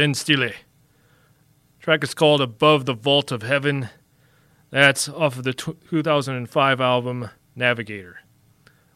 That 0.00 0.08
was 0.08 0.24
In 0.26 0.36
Stille. 0.36 0.54
Track 1.78 2.02
is 2.02 2.14
called 2.14 2.40
Above 2.40 2.86
the 2.86 2.94
Vault 2.94 3.30
of 3.30 3.42
Heaven. 3.42 3.90
That's 4.70 5.10
off 5.10 5.36
of 5.36 5.44
the 5.44 5.52
2005 5.52 6.80
album 6.80 7.28
Navigator. 7.54 8.20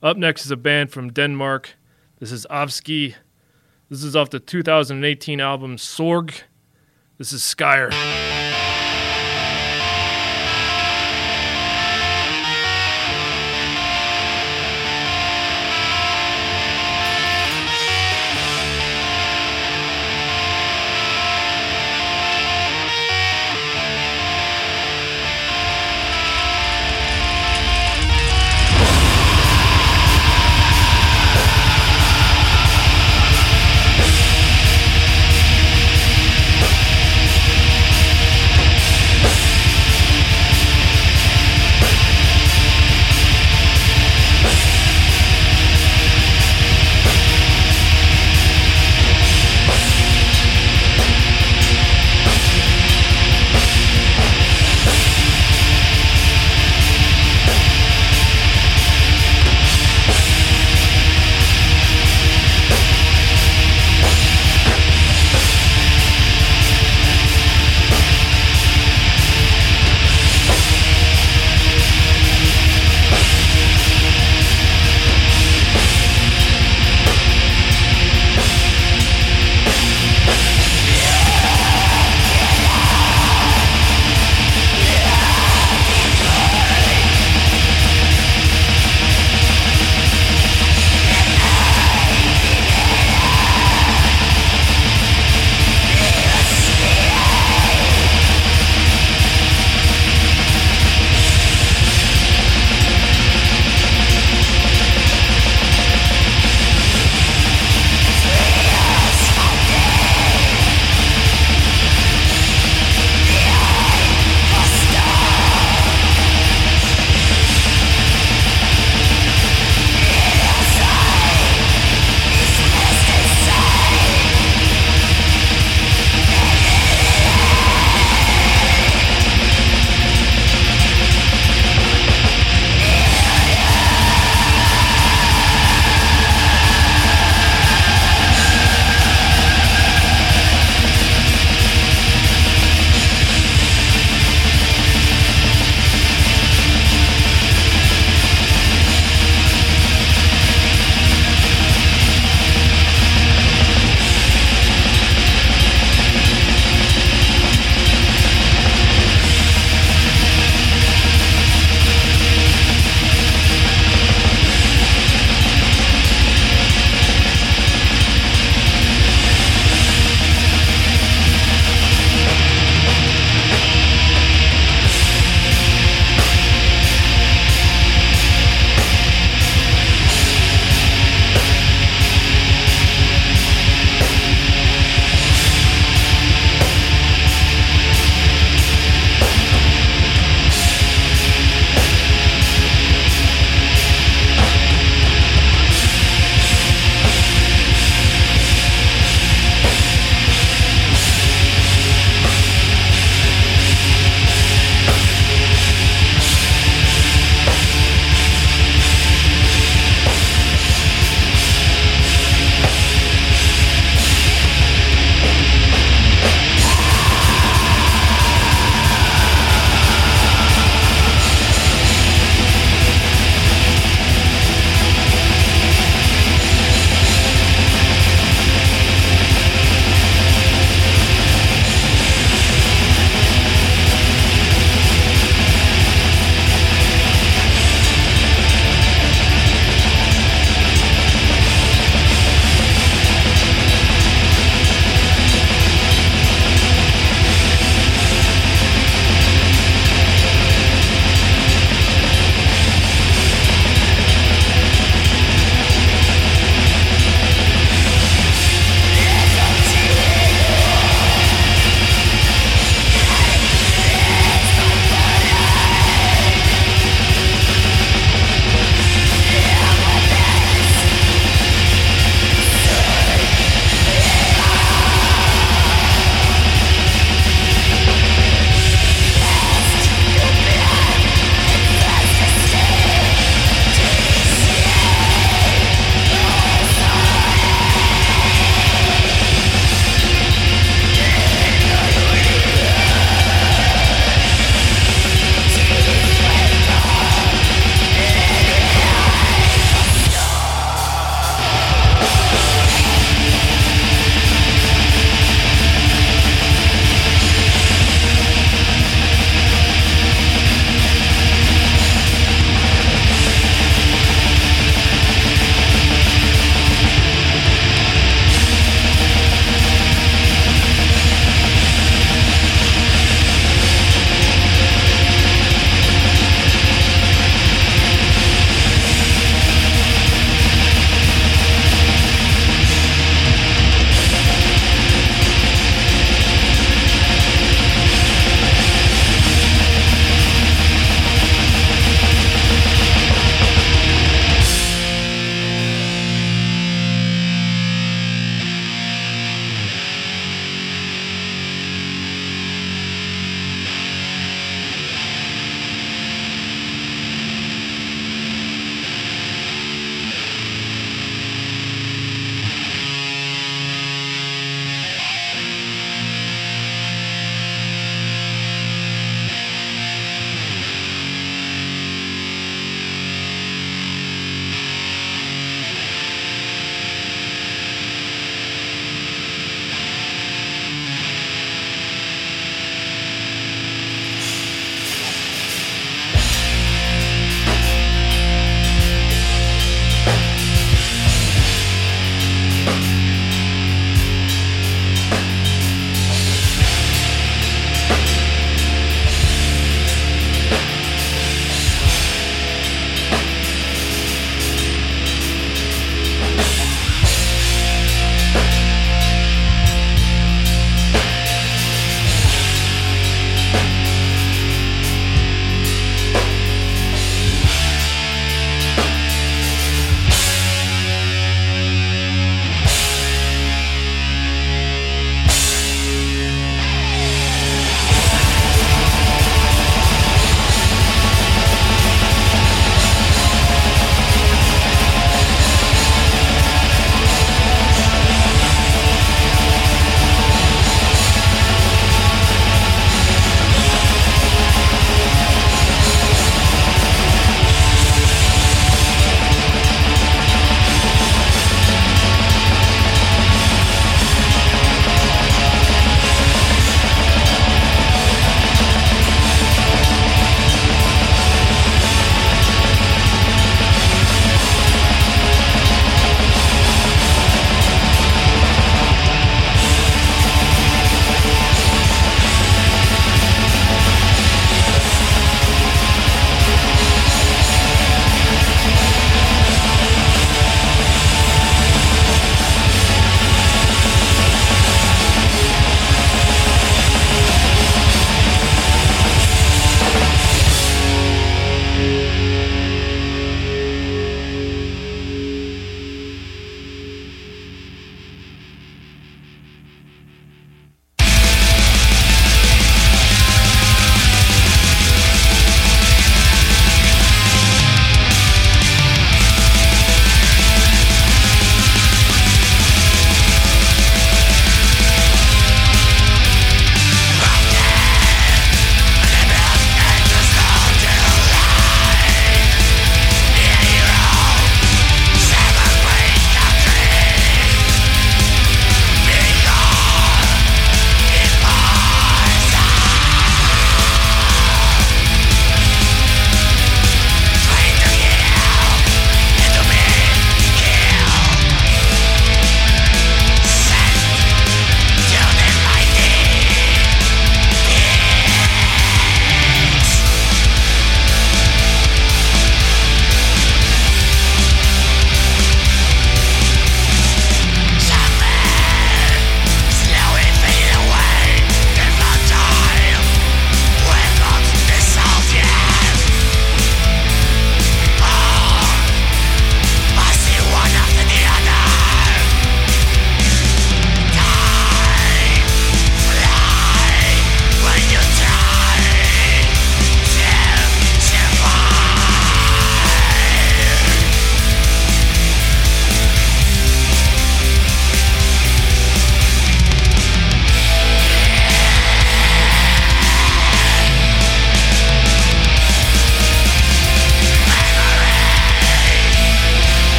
Up 0.00 0.16
next 0.16 0.44
is 0.44 0.52
a 0.52 0.56
band 0.56 0.92
from 0.92 1.12
Denmark. 1.12 1.74
This 2.20 2.30
is 2.30 2.46
Afsky. 2.48 3.16
This 3.88 4.04
is 4.04 4.14
off 4.14 4.30
the 4.30 4.38
2018 4.38 5.40
album 5.40 5.76
Sorg. 5.76 6.42
This 7.18 7.32
is 7.32 7.42
Skyer. 7.42 8.31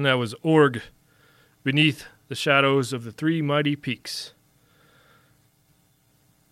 And 0.00 0.06
that 0.06 0.14
was 0.14 0.34
Org, 0.42 0.80
Beneath 1.62 2.06
the 2.28 2.34
Shadows 2.34 2.94
of 2.94 3.04
the 3.04 3.12
Three 3.12 3.42
Mighty 3.42 3.76
Peaks. 3.76 4.32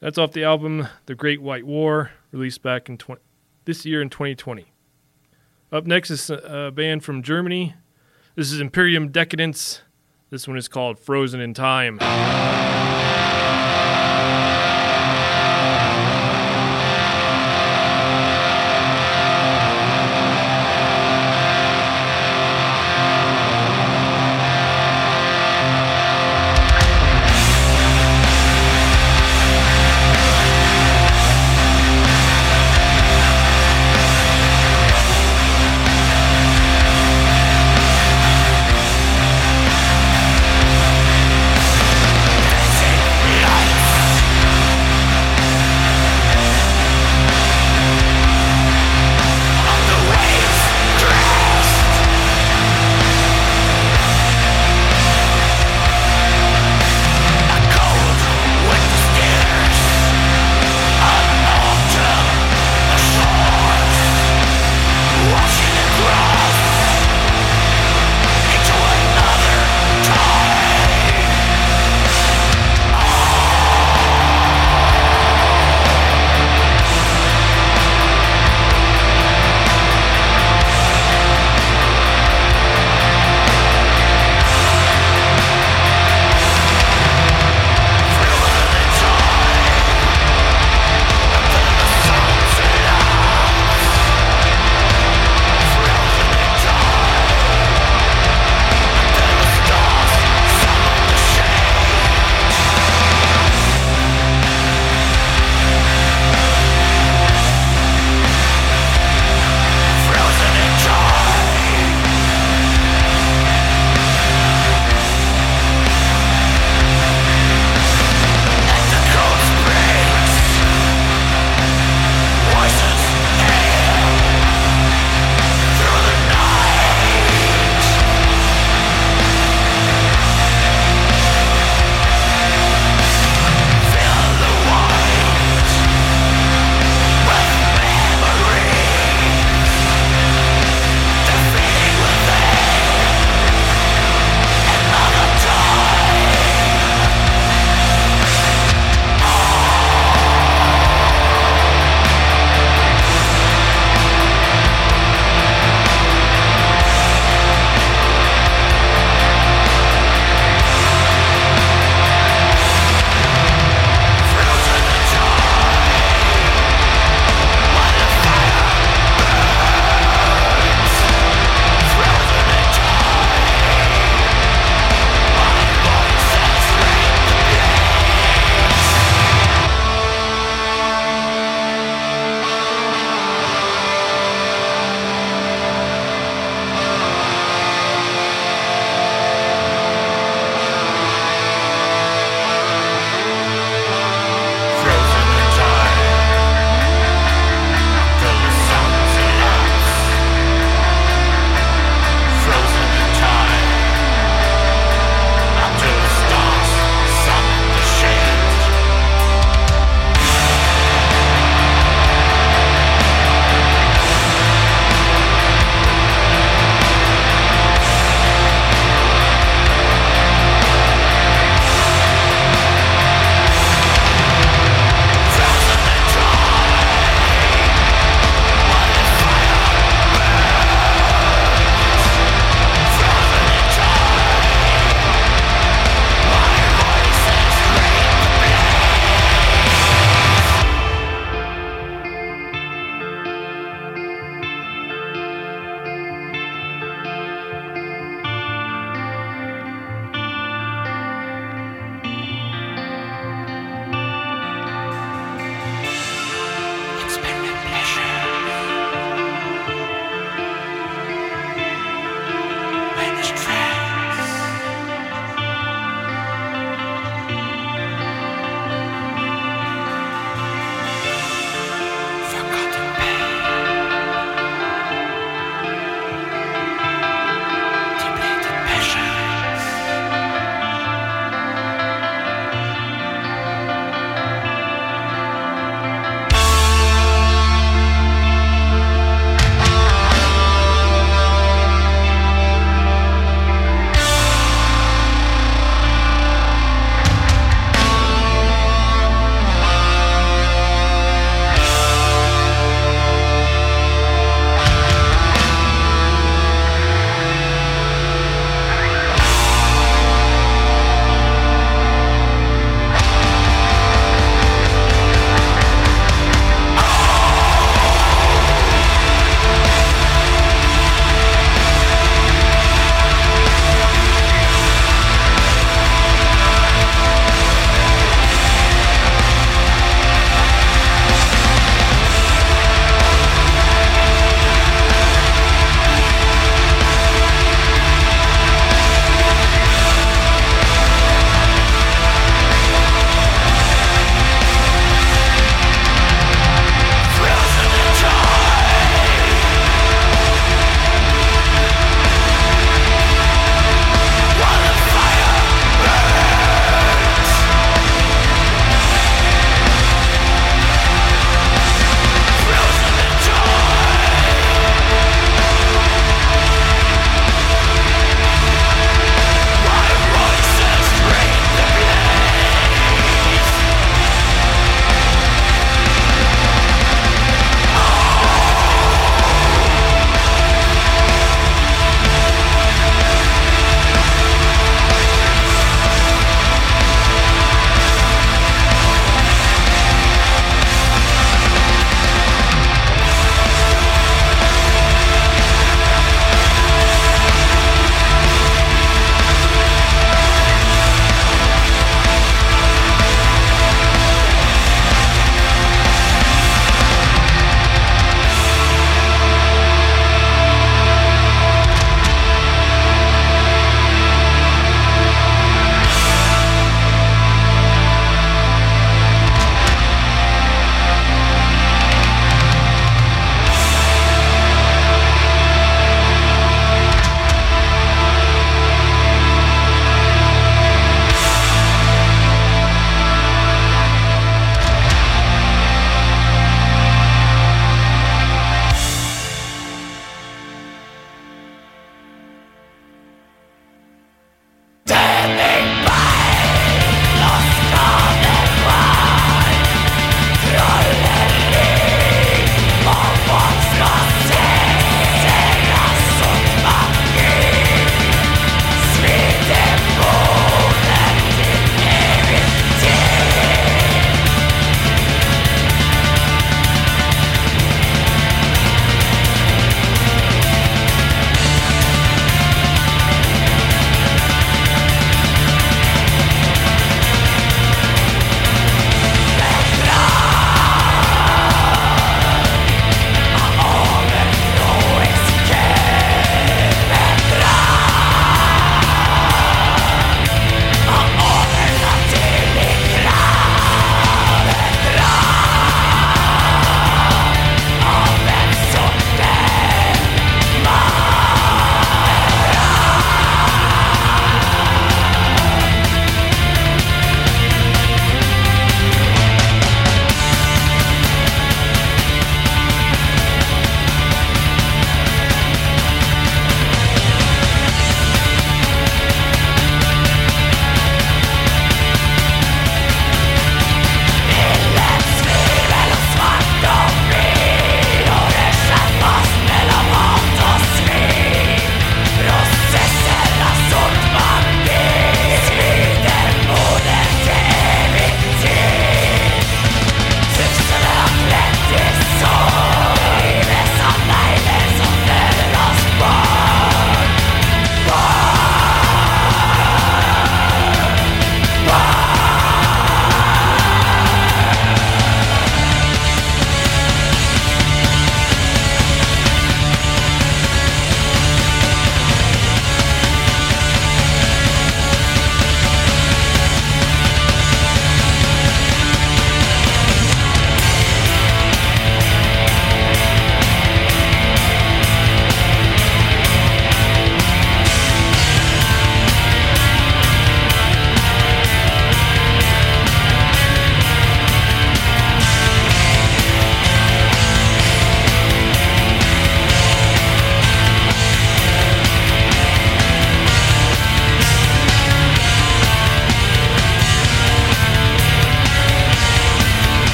That's 0.00 0.16
off 0.16 0.32
the 0.32 0.42
album 0.42 0.88
The 1.04 1.14
Great 1.14 1.42
White 1.42 1.66
War, 1.66 2.12
released 2.32 2.62
back 2.62 2.88
in 2.88 2.96
20, 2.96 3.20
this 3.66 3.84
year 3.84 4.00
in 4.00 4.08
2020. 4.08 4.72
Up 5.70 5.84
next 5.84 6.10
is 6.10 6.30
uh, 6.30 6.68
a 6.68 6.70
band 6.70 7.04
from 7.04 7.22
Germany. 7.22 7.74
This 8.34 8.50
is 8.50 8.60
Imperium 8.60 9.12
Dekadenz. 9.12 9.80
This 10.30 10.48
one 10.48 10.56
is 10.56 10.66
called 10.66 10.98
Frozen 10.98 11.42
in 11.42 11.52
Time. 11.52 11.98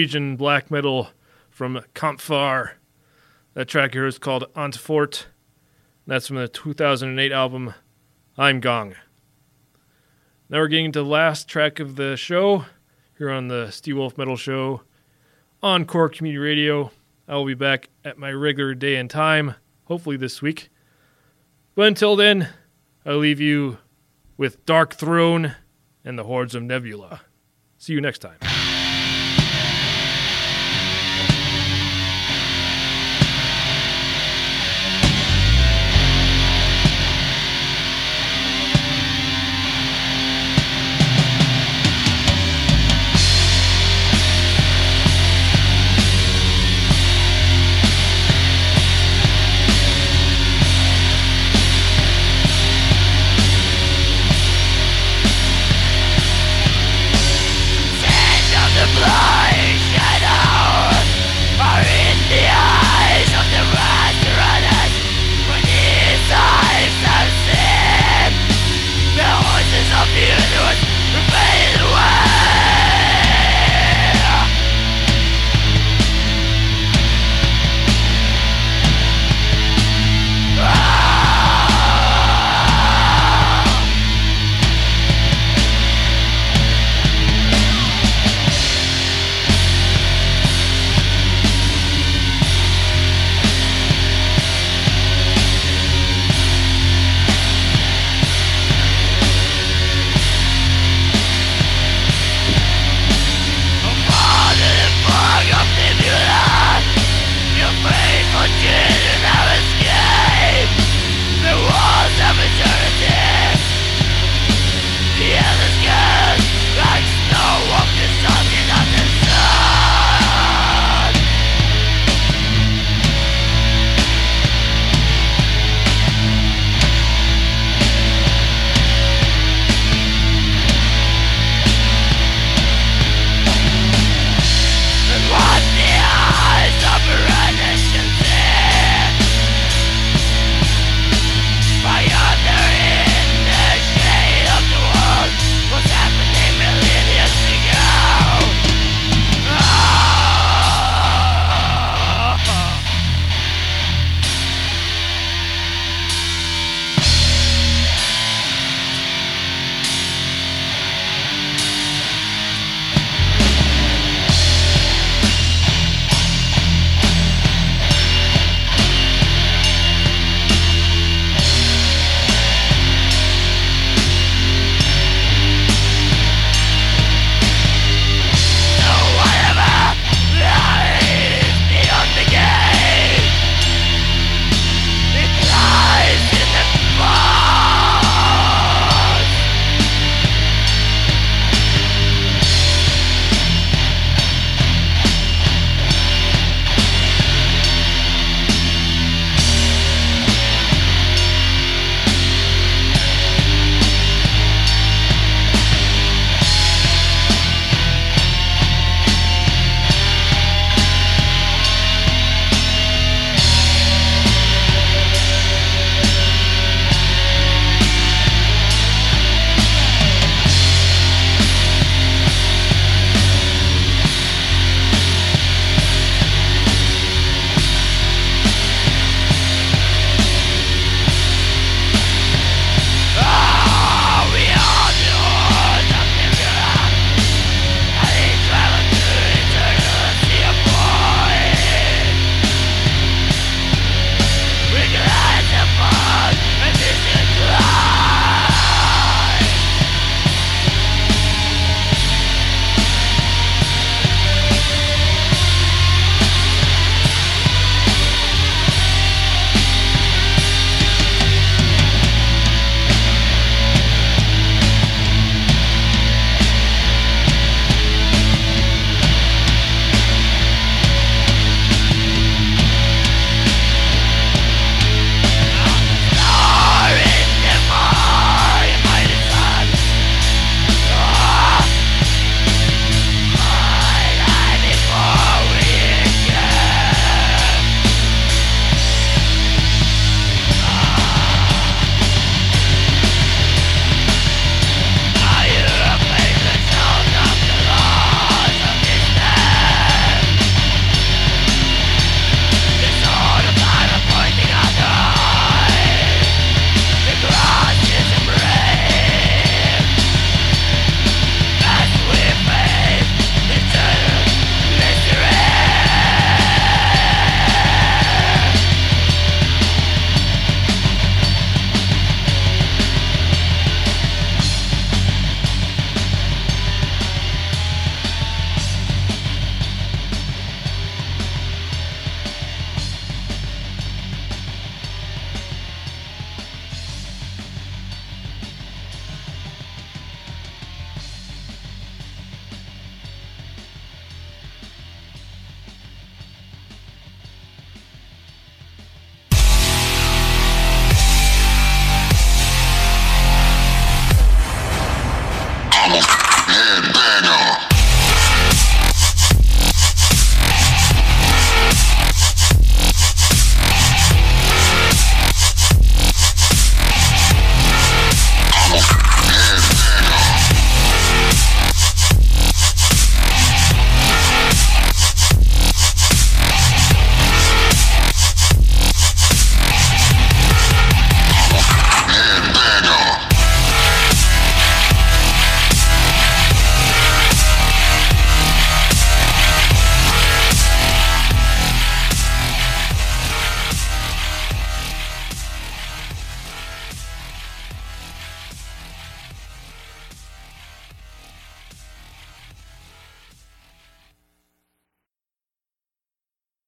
Norwegian 0.00 0.36
black 0.36 0.70
metal 0.70 1.10
from 1.50 1.78
Kampfar. 1.94 2.70
That 3.52 3.68
track 3.68 3.92
here 3.92 4.06
is 4.06 4.18
called 4.18 4.46
Antvort. 4.54 5.26
That's 6.06 6.26
from 6.26 6.36
the 6.36 6.48
2008 6.48 7.30
album 7.30 7.74
Heimgang. 8.38 8.94
Now 10.48 10.56
we're 10.56 10.68
getting 10.68 10.90
to 10.92 11.00
the 11.00 11.04
last 11.04 11.48
track 11.48 11.80
of 11.80 11.96
the 11.96 12.16
show 12.16 12.64
here 13.18 13.28
on 13.28 13.48
the 13.48 13.66
Steelwolf 13.66 14.16
Metal 14.16 14.38
Show 14.38 14.80
on 15.62 15.84
Core 15.84 16.08
Community 16.08 16.38
Radio. 16.38 16.92
I 17.28 17.34
will 17.34 17.44
be 17.44 17.52
back 17.52 17.90
at 18.02 18.16
my 18.16 18.32
regular 18.32 18.72
day 18.72 18.96
and 18.96 19.10
time, 19.10 19.54
hopefully 19.84 20.16
this 20.16 20.40
week. 20.40 20.70
But 21.74 21.88
until 21.88 22.16
then, 22.16 22.48
I 23.04 23.12
leave 23.12 23.38
you 23.38 23.76
with 24.38 24.64
Darkthrone 24.64 25.56
and 26.06 26.18
the 26.18 26.24
Hordes 26.24 26.54
of 26.54 26.62
Nebula. 26.62 27.20
See 27.76 27.92
you 27.92 28.00
next 28.00 28.20
time. 28.20 28.59